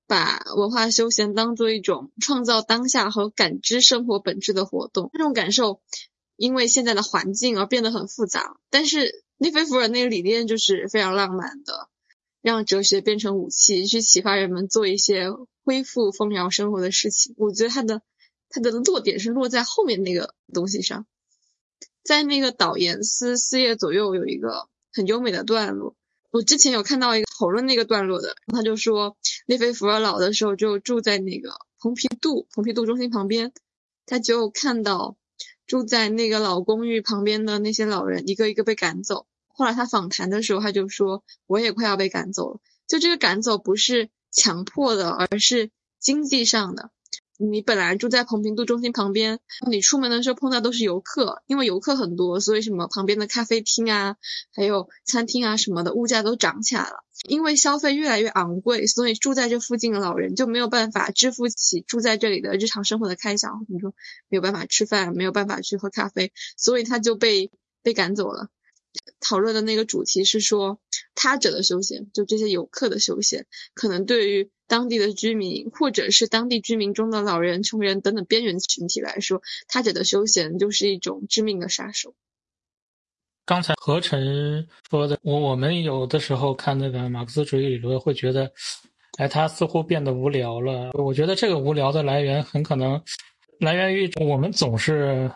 [0.07, 5.09] 把文化休闲当做一种创造当下和感知生活本质的活动？
[5.13, 5.81] 这种感受
[6.35, 8.57] 因为现在的环境而变得很复杂。
[8.69, 11.89] 但是列非福尔那个理念就是非常浪漫的，
[12.41, 15.31] 让哲学变成武器，去启发人们做一些。
[15.65, 18.01] 恢复丰饶生活的事情，我觉得它的
[18.49, 21.07] 它的落点是落在后面那个东西上，
[22.03, 25.95] 在那个导言四四页左右有一个很优美的段落，
[26.33, 29.15] 我之前有看到一个讨论那个段落的，他就说
[29.45, 33.53] 列菲弗尔老的时候就住在那个蓬皮杜蓬皮杜中心旁边，
[34.07, 35.15] 他就看到
[35.67, 44.09] 住在那个老公寓旁边的那些老人一个一个被赶走，后来他访谈的时候他就说我也快要被赶走了，就这个赶走不是。
[44.35, 45.69] 强迫的，而是
[45.99, 46.89] 经济上的。
[47.37, 54.15] 你本来住在蓬平度中心旁边，你出门的时候碰到都是游客，因为游客很多，所以什么旁边的咖啡厅啊，
[54.55, 57.03] 还有餐厅啊什么的，物价都涨起来了。
[57.27, 63.93] 因为消费越来越昂贵，所以住在这附近的老人就没有办法支付起住在这里的日常生活的开销，你说
[64.29, 68.49] 没有办法吃饭，没有办法去喝咖啡，所以他就被被赶走了。
[69.19, 70.79] 讨论的那个主题是说，
[71.15, 82.15] 他者的休闲，就这些游客的休闲，可能对于当地的居民或者是当地居民中的老人、穷人等等边缘群体来说，他者的休闲就是一种致命的杀手。
[83.45, 88.51] 刚才何晨说的，我我们有的时候看那个马克思主义理论，会觉得，
[89.17, 90.91] 哎，他似乎变得无聊了。
[90.93, 93.01] 我觉得这个无聊的来源很可能
[93.59, 95.31] 来源于我们总是。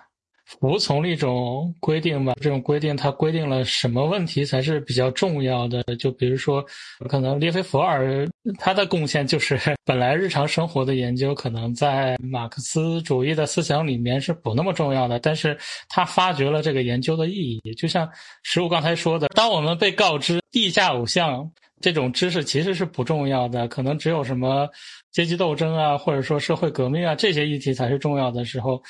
[0.47, 5.83] 服从一种规定吧，这种规定它规定了什么问题才是比较重要的？
[5.99, 6.65] 就比如说，
[7.09, 8.25] 可能列菲弗尔
[8.57, 15.57] 他的贡献就是 本来日常生活的研究可能在马克思主义的思想里面是不那么重要的，但是
[15.89, 17.73] 他发掘了这个研究的意义。
[17.73, 18.09] 就像
[18.41, 24.69] 十五刚才说的，当我们被告知地下偶像这种知识其实是不重要的，可能只有什么
[25.11, 28.81] 阶级斗争啊，或者说社会革命啊这些议题才是重要的时候。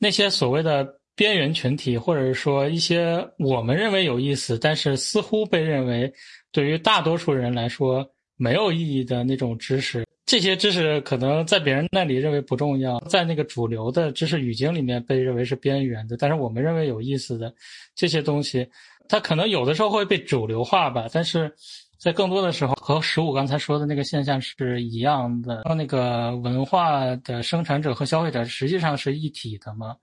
[0.00, 0.86] 那些所谓的
[1.18, 6.10] 边缘群体，或者说一些我们认为有意思，但是似乎被认为
[6.52, 17.52] 对于大多数人来说没有意义的那种知识，这些知识可能在别人那里认为不重要，在那个主流的知识语境里面被认为是边缘的，但是我们认为有意思的
[17.96, 18.64] 这些东西，
[19.08, 21.52] 它可能有的时候会被主流化吧，但是
[21.98, 29.96] 在更多的时候和十五刚才说的那个现象是一样的，那个文化的生产者和消费者实际上是一体的嘛。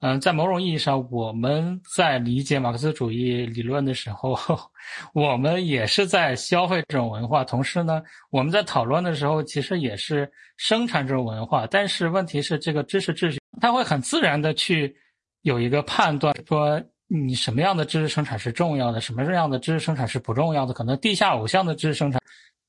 [0.00, 4.34] 嗯，在某种意义上，我们在理解马克思主义理论的时候，
[5.12, 7.44] 我们也是在消费这种文化。
[7.44, 11.66] 同时呢，我们在讨论的时候，其实也是生产这种文化。
[11.66, 14.96] 但是问题是，这个知识秩序，它会很自然的去
[15.42, 20.72] 有一个判断，说你什么样的知识生产是重要的，什么样的知识生产是不重要的。
[20.72, 22.18] 可能地下偶像的知识生产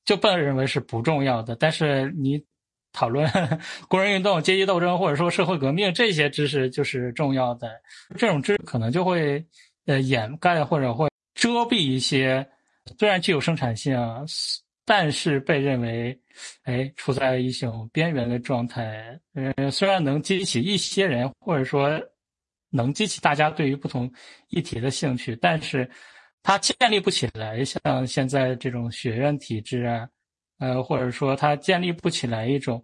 [0.04, 2.44] 就被认为是不重要的，但是你。
[2.92, 3.28] 讨论
[3.88, 7.70] 工人运动、阶级斗争，或者说社会革命这些知识就是重要的。
[8.16, 9.44] 这种知识可能就会
[9.86, 12.46] 呃掩盖或者会遮蔽一些
[12.98, 13.96] 虽然具有生产性，
[14.84, 16.18] 但是被认为
[16.64, 19.18] 哎处在一种边缘的状态。
[19.56, 22.00] 呃，虽然能激起一些人，或者说
[22.70, 24.12] 能激起大家对于不同
[24.48, 25.88] 议题的兴趣，但是
[26.42, 30.08] 它建立不起来，像现在这种学院体制啊。
[30.62, 32.80] 呃，或者说他建立不起来一种，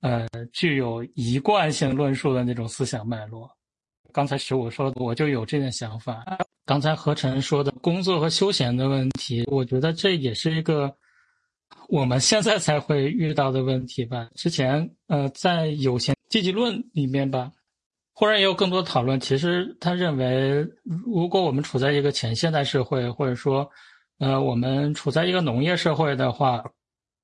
[0.00, 3.48] 呃，具有一贯性论述的那种思想脉络。
[4.12, 6.24] 刚才十五说的，我就有这个想法。
[6.66, 10.92] 刚才何晨说的工作和休闲的问题，我觉得这也是一个
[11.88, 14.28] 我们现在才会遇到的问题吧。
[14.34, 17.52] 之前，呃，在有限积极论里面吧，
[18.12, 19.20] 忽然也有更多讨论。
[19.20, 23.70] 其实他认为，如果我们处在一个前现代社会，或者说，
[24.18, 26.64] 呃，我们处在一个农业社会的话。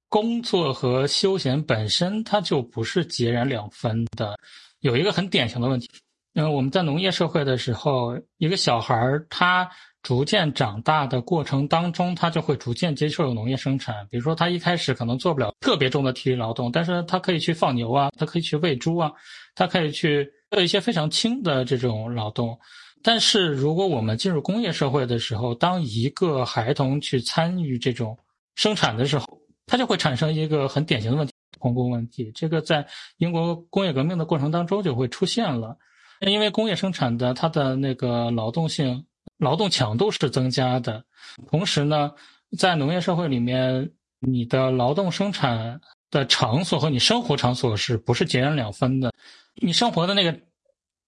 [0.09, 4.38] 工作和休闲本身，它就不是截然两分的。
[4.80, 5.88] 有一个很典型的问题，
[6.34, 9.68] 嗯，我们在农业社会的时候，一个小孩儿他
[10.02, 14.07] 逐渐长大的过程当中，他就会逐渐接受农业生产。
[14.09, 19.11] 比如说，他一开始可能做不了特别重的体力劳动，但是他可以去放牛啊，他可以去喂猪啊，
[19.54, 22.57] 他可以去做一些非常轻的这种劳动。
[23.02, 28.16] 但是，如果我们进入工业社会的时候，当一个孩童去参与这种
[28.54, 29.26] 生产的时候，
[29.66, 32.30] 它就会产生一个很典型的问题，童工问题。
[32.34, 32.86] 这个在
[33.18, 35.76] 英国工业革命的过程当中就会出现了，
[36.20, 39.04] 因为工业生产的它的那个劳动性、
[39.38, 41.04] 劳动强度是增加的，
[41.48, 42.12] 同时呢，
[42.56, 43.90] 在农业社会里面，
[44.20, 49.12] 你的劳动生产的场所和你生活场所是不是截然两分的？
[49.56, 50.38] 你生活的那个。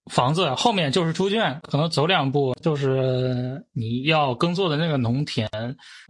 [0.09, 5.47] 房子后面就是猪圈，可能走两步就是你要耕作的那个农田。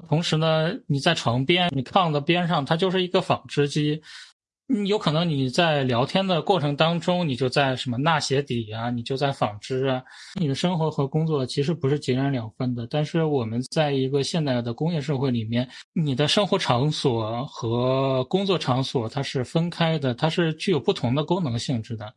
[0.07, 4.01] 同时呢，你在床边，你炕的边上，它就是一个纺织机。
[4.85, 10.03] 有可能你在聊天的过程当中，你就在什么纳鞋底啊，你就在纺织啊。
[10.39, 12.85] 你的生活和工作其实不是截然两分的。
[12.87, 22.13] 但是我们在一个现代的工业社会里面，你的生活场所和工作场所它是分开的，它是具有不同的功能性质的。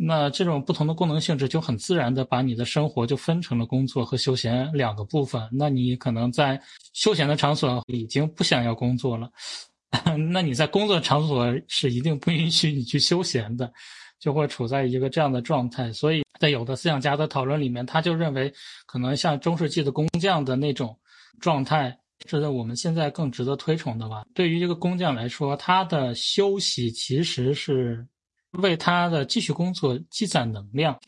[0.00, 5.42] 那这种不同的功能性质就很自然的把你的生活就分成了工作和休闲两个部分。
[5.50, 6.60] 那你可能在
[6.92, 9.28] 休闲的场所已经不想要工作了，
[10.30, 13.72] 那你在工作场所是一定不允许你去休闲的，
[14.20, 15.92] 就会处在一个这样的状态。
[15.92, 18.54] 所以在有的思想家的讨论里面，他就认为
[18.86, 20.96] 可能像中世纪的工匠的那种
[21.40, 24.24] 状态，是我们现在更值得推崇的吧。
[24.32, 28.06] 对于一个工匠来说，他的休息其实是。
[28.52, 30.98] 为他的继续工作积攒能量。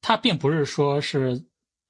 [0.00, 1.44] 他并不是说是，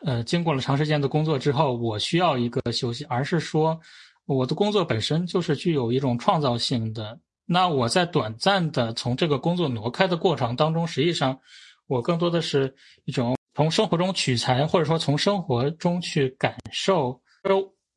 [0.05, 3.79] 呃，经过了长时间的工作之后，我需要一个休息，而是说，
[4.25, 7.21] 我的工作本身就是具有一种创造性的。
[7.45, 11.39] 那我在短暂的从这个工作挪开的过程当中，实际上，
[11.87, 12.75] 我更多的是
[13.05, 17.21] 一种从生活中取材，或者说从生活中去感受。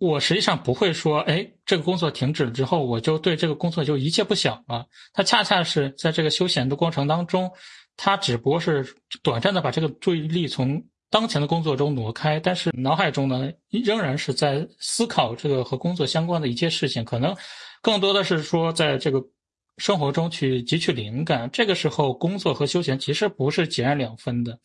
[0.01, 4.83] 我实际上不会说，哎，这个工作停止了之后，我就对这个工作就一切不想了。
[5.13, 7.51] 它恰恰是在这个休闲的过程当中。
[7.95, 17.35] 他只不过是短暂的把这个注意力从当前的工作中挪开，但是脑海中呢仍然是在思考这个和工作相关的一切事情，可能
[17.83, 19.23] 更多的是说在这个
[19.77, 21.47] 生活中去汲取灵感。
[21.53, 24.57] 这个时候，工作和休闲其实不是截然两分的，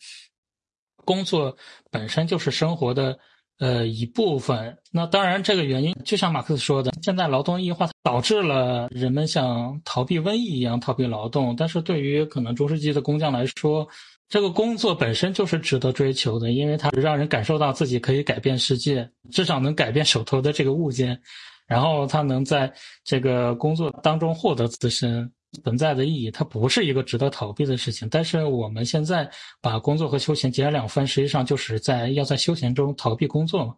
[1.05, 1.55] 工作
[1.91, 3.19] 本身就是生活的。
[3.59, 4.77] 呃，一部分。
[4.91, 11.55] 那当然，这个原因就像马克思说的，现在劳动异化导致了人们像逃避瘟疫一样逃避劳动。
[11.55, 13.87] 但是对于可能中世纪的工匠来说，
[14.29, 21.19] 这个工作本身就是值得追求的，因为它让人感受到自己可以改变世界，至少能改变手头的这个物件，
[21.65, 22.71] 然后他能在
[23.03, 25.31] 这个工作当中获得自身。
[25.63, 28.07] 存在的意义，它不是一个值得逃避的事情。
[28.09, 29.29] 但是我们现在
[29.61, 33.75] 把工作和休闲截然两分，实际上就是在要在休闲中逃避工作嘛。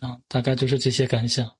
[0.00, 1.52] 啊，大概就是这些感想。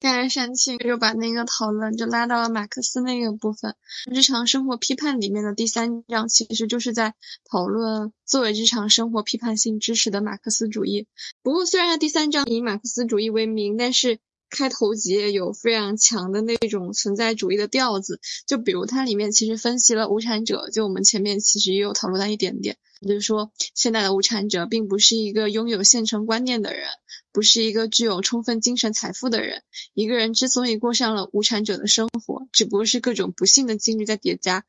[0.00, 3.74] 当然，煽情就把那个讨论就拉到了马克思那个部分。
[4.10, 7.14] 日常生活批判里面的第三章，其实就是在
[7.50, 11.08] 讨论作为日常生活批判性知识的马克思主义。
[11.42, 14.20] 不过，虽然它第三章以马克思主义为名，但是。
[14.50, 22.76] 开头几页有非常强的那种存在主义的调子，就比如它里面其实分析了无产者，就我们前面其实也有讨论到一点点，
[23.06, 26.88] 就是说现代的无产者并不是一个拥有现成观念的人，
[27.32, 29.62] 不是一个具有充分精神财富的人。
[29.94, 34.64] 一个人之所以过上了无产者的生活，只不过是各种不幸的境遇在叠加。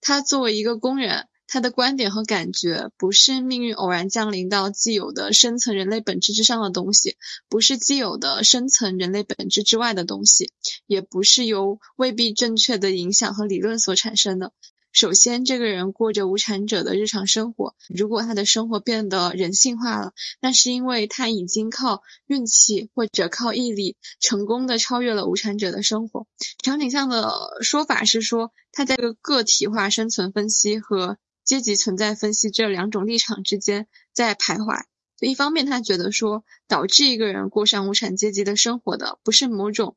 [0.00, 1.26] 他作为一个工人。
[1.52, 7.16] 他的观点和感觉不是命运偶然降临到既有的深层人类本质之上的东西，
[7.48, 10.52] 不是既有的深层人类本质之外的东西，
[10.86, 14.52] 也不是由未必正确的影响和理论所产生的。
[14.92, 17.74] 首先，这个人过着无产者的日常生活。
[17.88, 26.28] 如果他的生活变得人性化了，那是因为他已经靠运气或者靠毅力，成功的超越了无产者的生活。
[26.62, 31.18] 场景上的说法是说，他在这个个体化生存分析和。
[31.50, 34.84] 阶级存在分析这两种立场之间在徘徊。
[35.16, 39.96] 就一方面，他觉得说，导致一个人过上无产阶级的生活的，不是某种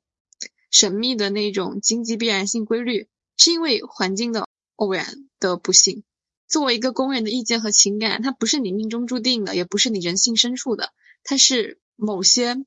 [0.71, 4.47] 神秘的那种经济必然性规律，是因为环境的
[4.77, 6.03] 偶然的不幸。
[6.47, 10.91] 作为一个工人的意见和情感，它不是你命中注定的，也不是你人性深处的，
[11.23, 12.57] 它是某些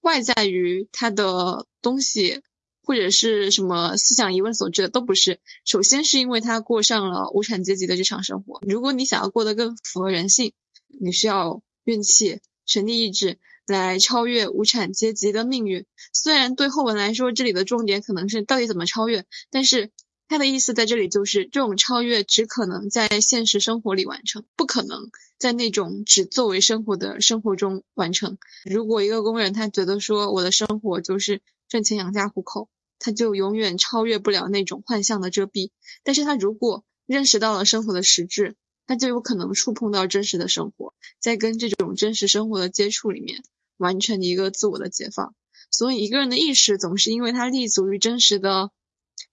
[0.00, 2.40] 外在于他的东西。
[2.82, 5.40] 或者是什么思想疑问所致的都不是。
[5.64, 8.60] 首先是因为他过上了无产阶级的日常生活。
[8.66, 10.52] 如果你想要过得更符合人性，
[10.88, 15.86] 你需要运气、权力意志来超越无产阶级的命运。
[16.12, 19.90] 虽然对后文来说，这里的重点可能是到底怎么超越，但是
[20.32, 28.38] 他的意思在这里就是这种超越只可能在现实生活里完成，不可能在那种只作为生活的生活中完成。
[28.64, 32.70] 如果一个工人他觉得说我的生活就是挣钱养家糊口。
[33.04, 35.70] 他就永远超越不了那种幻象的遮蔽，
[36.04, 38.54] 但是他如果认识到了生活的实质，
[38.86, 43.42] 他就有可能触碰到真实的生活，在跟这种真实生活的接触里面，
[43.76, 45.34] 完成一个自我的解放。
[45.68, 48.70] 所以一个人的意识总是因为他立足于真实的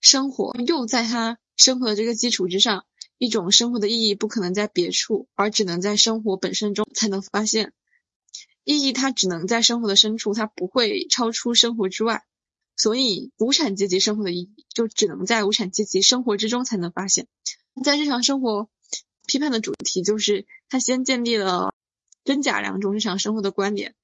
[0.00, 2.86] 生活，又在他生活的这个基础之上，
[3.18, 7.72] 一种生活的意义不可能在别处，而只能在生活本身中才能发现。
[8.64, 12.24] 意义它只能在生活的深处，它不会超出生活之外。
[12.76, 17.26] 所以，无产阶级生活的意义就只能在无产阶级生活之中才能发现。
[17.84, 18.70] 在日常生活
[19.26, 21.74] 批判的主题就是，他先建立了
[22.24, 23.94] 真假两种日常生活的观点，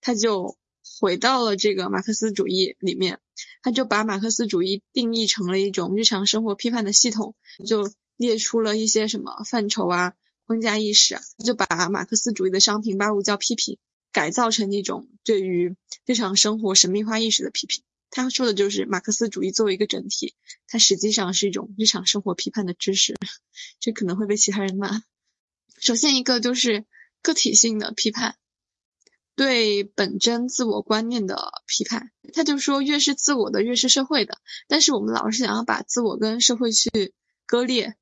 [0.00, 0.56] 他就
[1.00, 3.18] 回到了这个马克思主义里面，
[3.62, 7.34] 他就把马克思主义定义成了一种日常生活批判的系统，
[7.66, 10.14] 就列出了一些什么范畴啊、
[10.46, 13.78] 框架意识啊，就把马克思主义的商品八股叫批评，
[14.12, 15.76] 改造成一种对于
[16.06, 17.82] 日常生活神秘化意识的批评。
[18.12, 20.34] 他说的就是马克思主义作为一个整体，
[20.66, 23.16] 它实际上是一种日常生活批判的知识，
[23.78, 25.02] 这可能会被其他人骂。
[25.78, 26.84] 首先一个就是
[27.22, 28.36] 个体性的批判，
[29.40, 32.10] 对本真自我观念的批判。
[32.34, 34.36] 他就说，越是自我的，越是社会的。
[34.68, 37.14] 但是我们老是想要把自我跟社会去
[37.46, 37.94] 割裂，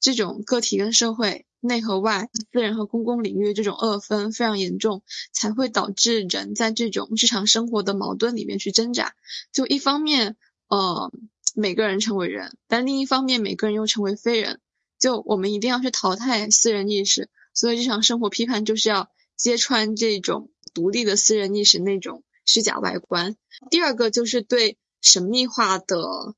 [0.00, 1.46] 这种个体跟社会。
[1.64, 9.14] 内和外、私人和公共领域这种二分非常严重，才会导致人在这种日常生活的矛盾里面去挣扎。
[9.52, 10.36] 就一方面，
[10.66, 11.12] 呃，
[11.54, 14.58] 每个人成为人，但另一方面每个人又成为非人。
[14.98, 23.36] 就我们一定要去淘汰私人意识，所以日常生活批判就是要揭穿这种独立的私人意识那种虚假外观。
[23.70, 26.34] 第二个就是对神秘化的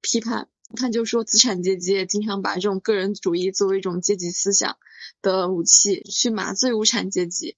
[0.00, 4.76] 批判，他就说资产阶级也经常把这种个人主义作为一种阶级思想
[5.22, 7.56] 的武器去麻醉无产阶级。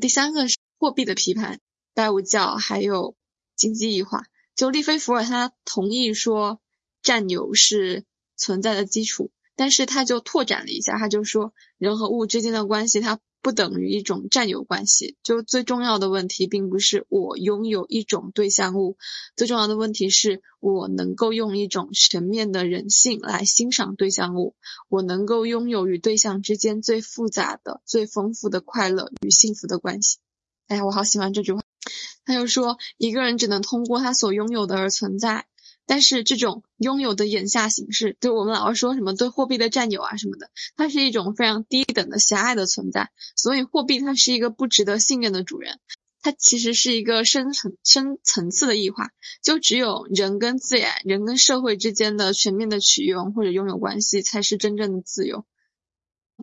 [0.00, 1.60] 第三个是货币的批判，
[1.94, 3.14] 拜物教还有
[3.56, 4.24] 经济异化。
[4.54, 6.60] 就利菲福尔他同意说
[7.02, 8.04] 占有是
[8.36, 9.30] 存在的基础。
[9.54, 15.16] 但是他就拓展了一下，他就说人和物之间的关系，它不等于一种占有关系。
[15.22, 18.96] 就最重要的问题，并不是我拥有一种对象物，
[19.36, 24.54] 最重要的问题是我能够用一种全面的人性来欣赏对象物，
[24.88, 30.18] 我能够拥有与对象之间最复杂的、最丰富的快乐与幸福的关系。
[30.68, 31.62] 哎呀，我好喜欢这句话。
[32.24, 35.46] 他就说，一个人只能通过他所拥有的而存在。
[35.86, 43.10] 但是这种拥有的眼下形式，就我们老是说什么对货币的占有啊什么的，它是一种非常低等的狭隘的存在。
[43.36, 45.80] 所以货币它是一个不值得信任的主人，
[46.22, 49.10] 它其实是一个深层深层次的异化。
[49.42, 55.44] 就只有人跟自然、人跟社会之间的全面的取用或者拥有关系，才是真正的自由。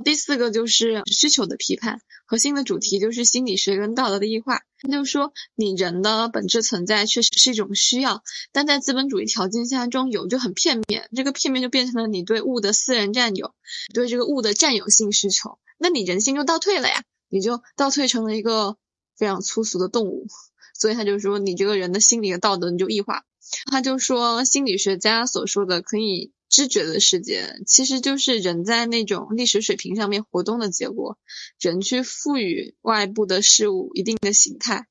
[0.03, 4.61] 第四个就是需求的批判，核心的主题就是心理学跟道德的异化。
[4.81, 8.23] 他就说，你人的本质存在确实是一种需要，
[8.53, 13.53] 但在资本主义条件下中有就很片面，这个片面就变成了你对物的私人占有，
[13.93, 18.77] 对这个物的占有性需求，那你人性就倒退了呀，你就倒退成了一个
[19.17, 20.27] 非常粗俗的动物。
[20.73, 23.25] 所以他就说，你这个人的心理的道德你就异化。
[23.65, 26.31] 他就说，心理学家所说的可以。
[26.49, 31.17] 知觉的世界其实就是人在那种历史水平上面活动的结果，
[31.59, 34.87] 人去赋予外部的事物一定的形态，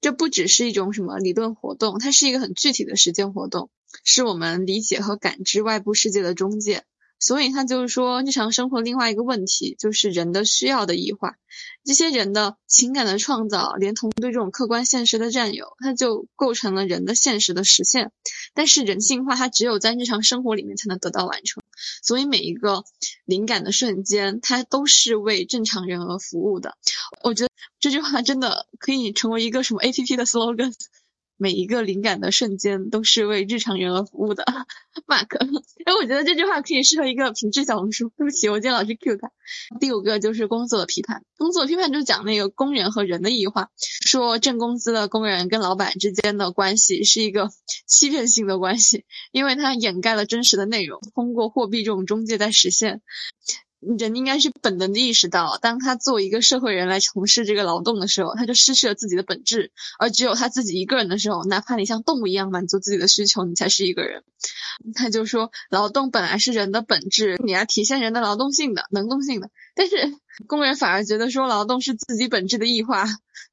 [0.00, 3.70] 这不只是一种什么理论活动，它是一个很具体的实践活动，
[4.04, 6.84] 是我们理解和感知外部世界的中介。
[7.22, 11.36] 所以他就是说，日常生活另外一个问题就是人的需要的异化，
[11.84, 18.10] 这些人的情感的创造，连同对这种客观现实的占有，它就构成了人的现实的实现。
[18.54, 21.62] 但是人性化，它只有在日常生活里面才能得到完成。
[22.02, 22.82] 所以每一个
[23.24, 26.76] 灵感的瞬间，它都是为正常人而服务的。
[27.22, 30.74] 我觉得这句话真的可以成为一个什么 APP 的 slogan。
[31.36, 34.44] 每一个灵感的瞬间都是为日常人而服务的，
[35.06, 35.36] Mark。
[35.84, 38.12] 哎，我觉得这句话可以适合一个品质小红书。
[38.16, 39.30] 对不起，我今天老是 Q 他。
[39.80, 43.70] 第五个就是工作的批判，工作批判就是讲那个工人和人的异化，
[44.06, 47.50] 说挣工资的工人跟老板之间的关系是一个
[47.86, 53.02] 欺骗性的关系，因为它掩盖了真实的内容，通过货币这种中介在实现。
[53.98, 59.72] 人应该是本能的意识到，当他作为一个社会人来从事这个劳动的时候，他就失去了自己的本质。
[59.98, 64.22] 而只有他自己一个人的时候，哪怕你像动物一样满足自己的需求，你才是一个人。
[64.94, 69.50] 他就说，劳动本来是人的本质，你要体现人的劳动性的、能动性的。
[69.74, 69.96] 但是
[70.46, 73.06] 工人反而觉得说，劳动是自己本质的异化，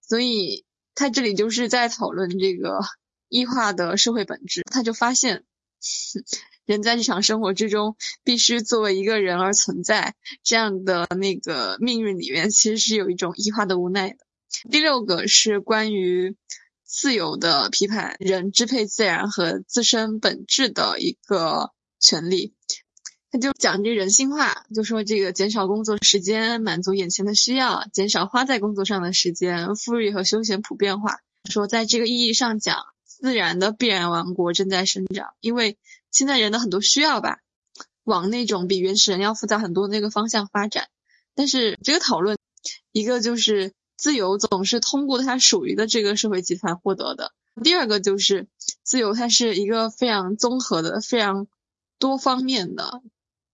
[0.07, 2.80] 所以他这里就是在讨论这个
[3.30, 4.64] 异化的社会本质。
[4.72, 5.43] 他就发现。
[6.70, 10.14] 人在日常生活之中必须作为一个人而存在，
[10.44, 14.18] 这样的那个命运里面其实是有一种异化的无奈的。
[14.70, 16.36] 第六个是关于
[16.86, 22.54] 自由的批判，人支配自然和自身本质的一个权利。
[23.32, 31.18] 他就讲这人性化，就说这个减少工作时间，满足眼前的需要，减少花在工作上的时间，富裕和休闲普遍化。
[31.50, 32.78] 说在这个意义上讲，
[33.08, 35.80] 自然的必然王国正在生长，因为。
[36.11, 37.40] 现在人的很多需要吧，
[38.03, 40.88] 往那种比原始人要复杂很多那个方向发展。
[41.36, 42.38] 但是这个讨论，
[42.91, 47.31] 一个就是自由总是通过它属于的这个社会集团获得的；
[47.64, 48.48] 第二个就是
[48.84, 51.48] 自由它是一个非常综合的、非常
[51.98, 53.02] 多方面的，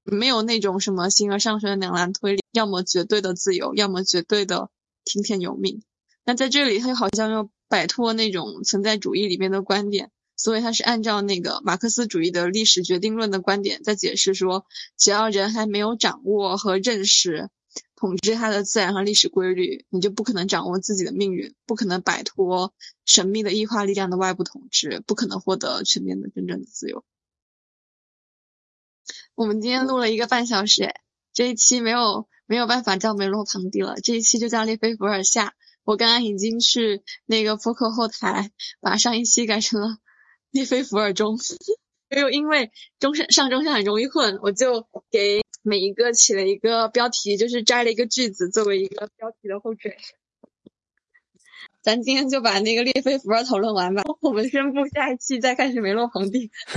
[0.04, 4.70] 没有那种什么形而上学的两难推理，要么绝对的自由，要么绝对的
[5.04, 5.84] 听天由命。
[6.24, 10.10] 那在这里，他就好像要摆脱那种存在主义里面的观点。
[10.38, 14.66] 所以他是按照那个马克思主义的历史决定论的观点在解释说，
[14.98, 17.50] 只要人还没有掌握和认识
[17.96, 22.74] 统治他的自然和历史规律，你就不可能掌握自己的命运，不可能摆脱
[23.06, 27.06] 神秘的异化力量的外部统治，不可能获得全面的真正的自由。
[29.34, 30.94] 我们今天录了一个半小时，
[31.34, 35.54] 这一期没有没有办法叫梅洛庞蒂了，这一期就叫列菲伏尔夏。
[35.84, 38.52] 我刚刚已经去那个播客后台
[38.82, 39.98] 把上一期改成了。
[40.56, 41.38] 列非伏尔中，
[42.16, 49.98] 又因为中上上中下很容易混，我就给每一个起了一个标题，就是摘了一个句子作为一个标题的后缀。
[51.82, 54.04] 咱今天就把那个列菲伏尔讨论完吧。
[54.22, 56.50] 我们宣布下一期再开始梅洛庞蒂。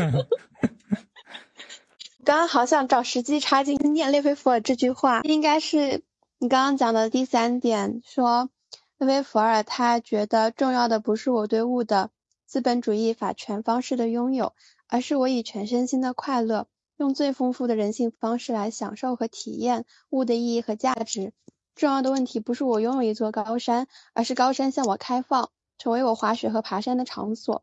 [2.25, 6.03] 刚刚好想找时机插进念列菲伏尔这句话，应该是
[6.39, 8.51] 你刚刚讲的第三点，说
[8.99, 12.11] 列菲伏尔他觉得重要的不是我对物的
[12.49, 14.55] 资本主义法权方式的拥有，
[14.87, 16.67] 而是我以全身心的快乐，
[16.97, 21.35] 用最丰富的人性方式来享受和体验物的意义和价值。
[21.75, 27.63] 重要的问题不是我拥有一座高山，而是高山向我开放，成为我滑雪和爬山的场所。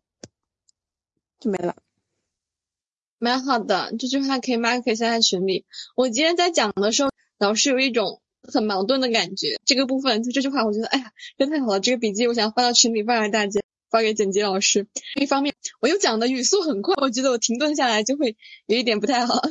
[1.40, 1.76] 就没了。
[3.18, 5.66] 蛮好的，这句话可以 mark 一下在群里。
[5.95, 7.10] 我今天在讲的时候，
[7.40, 9.60] 老是有一种很矛盾的感觉。
[9.66, 11.80] 这个部分就这句话，我觉得哎呀，这太好了。
[11.80, 13.62] 这个笔记我想发到群里，发给大家，
[13.96, 14.88] 发给剪辑老师。
[15.18, 18.36] 一方面，我又讲的语速很快，我觉得我停顿下来就会
[18.66, 19.36] 有一点不太好。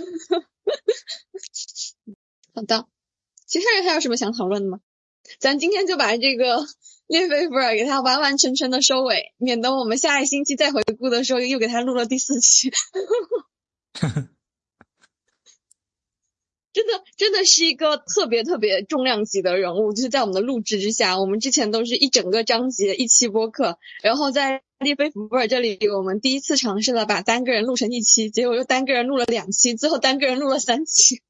[2.55, 2.87] 好的，
[3.47, 4.81] 其他人还有什么想讨论的吗？
[5.39, 6.67] 咱今天就把这个
[7.07, 12.71] 列菲伏尔给他完完全全的收尾，免得我们下一星期再回顾的时候又给他录了第四期。
[13.95, 14.29] 呵 呵
[16.75, 31.23] 真的，真的是一个特别特别重量级的人物，就是在我们的录制之下，我们之前都是一整个章节一期播客，然后在列菲福尔这里，我们第一次尝试了把单个人录成一期，结果又单个人录了两期，最后单个人录了三期。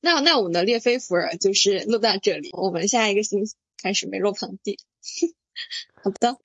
[0.00, 4.80] 那那我们的列菲福尔就是录到这里，我们下一个星期开始梅洛庞蒂。
[6.02, 6.38] 好的。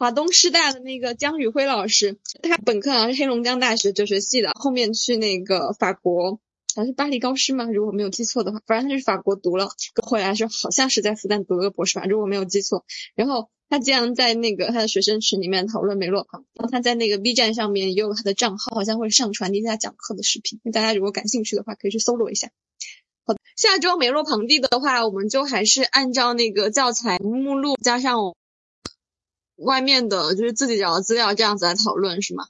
[0.00, 6.40] 华东师大的那个江宇辉老师，他本科好像是黑龙江大学哲学系的，后面去那个法国，
[6.74, 7.66] 好像是巴黎高师吗？
[7.66, 9.68] 如果没有记错的话，反正他是法国读了，
[10.02, 12.86] 回来说好像是在复旦读了个博士吧，如果没有记错。
[13.14, 22.48] 然后他竟然在那个他的学生群里面讨论梅洛庞，然后他在那个 B 站上面也有他的账号，好像会上传一下讲课的视频，大家如果感兴趣的话，可以去搜罗一下。
[23.26, 28.34] 好，下周梅洛庞蒂的话，我们就还是按照那个教材目录加上。
[29.60, 32.46] 外面的就是自己找的资料这样子来讨论是吗？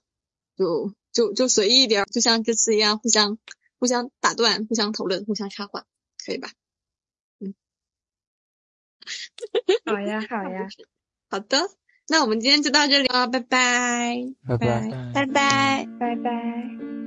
[0.57, 3.39] 就就就随意一点，就像这次一样，互相
[3.79, 5.85] 互相打断，互相讨论，互相插话，
[6.25, 6.51] 可以吧？
[7.41, 7.55] 嗯，
[9.87, 10.69] 好呀， 好呀，
[11.31, 11.71] 好的，
[12.09, 14.17] 那我们今天就到这里了，拜拜，
[14.47, 17.00] 拜拜，拜拜，拜拜。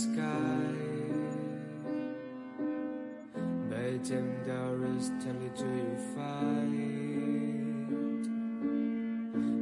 [0.00, 0.80] sky
[3.68, 6.72] Beijing there is telling to you fight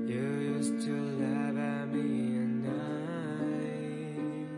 [0.06, 4.50] You used to laugh at me at night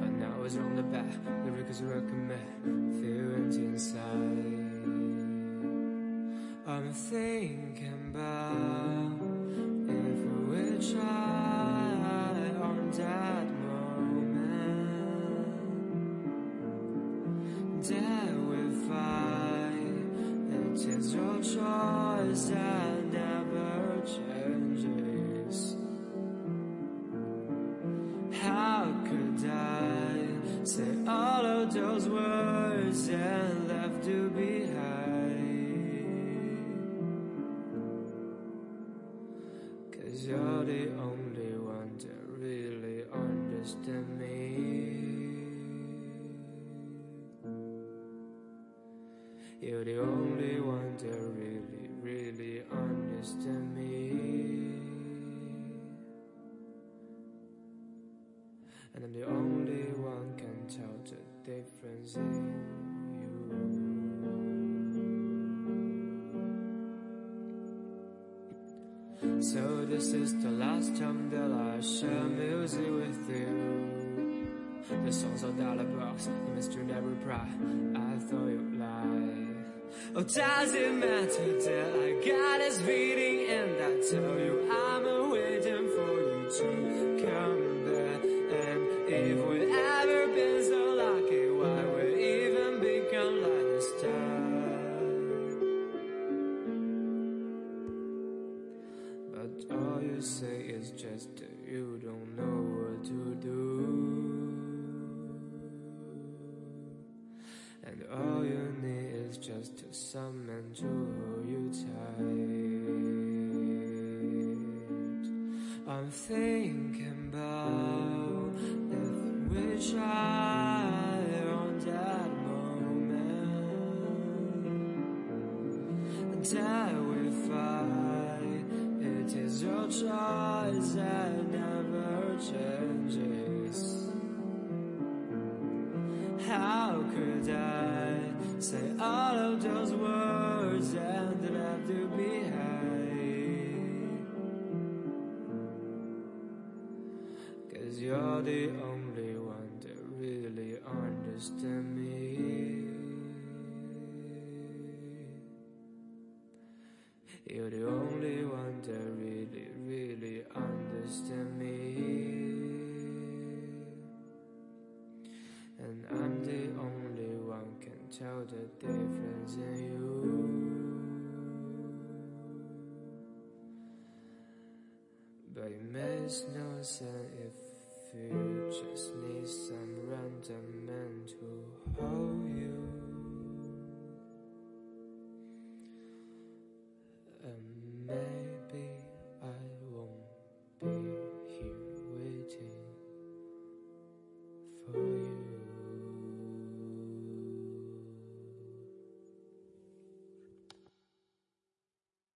[0.00, 1.12] But now it's on the back,
[1.44, 4.64] The records recommend Feelings inside
[6.66, 9.20] I'm thinking about
[9.92, 10.62] If we
[10.92, 11.74] try
[12.62, 13.43] or die.
[70.04, 74.46] This is the last time that I share music with you.
[75.02, 77.48] The songs are dollar box, you must never reply.
[77.96, 79.46] I thought you'd lie.
[80.14, 85.88] Oh, does it matter that I got this beating and I tell you I'm waiting
[85.96, 87.13] for you to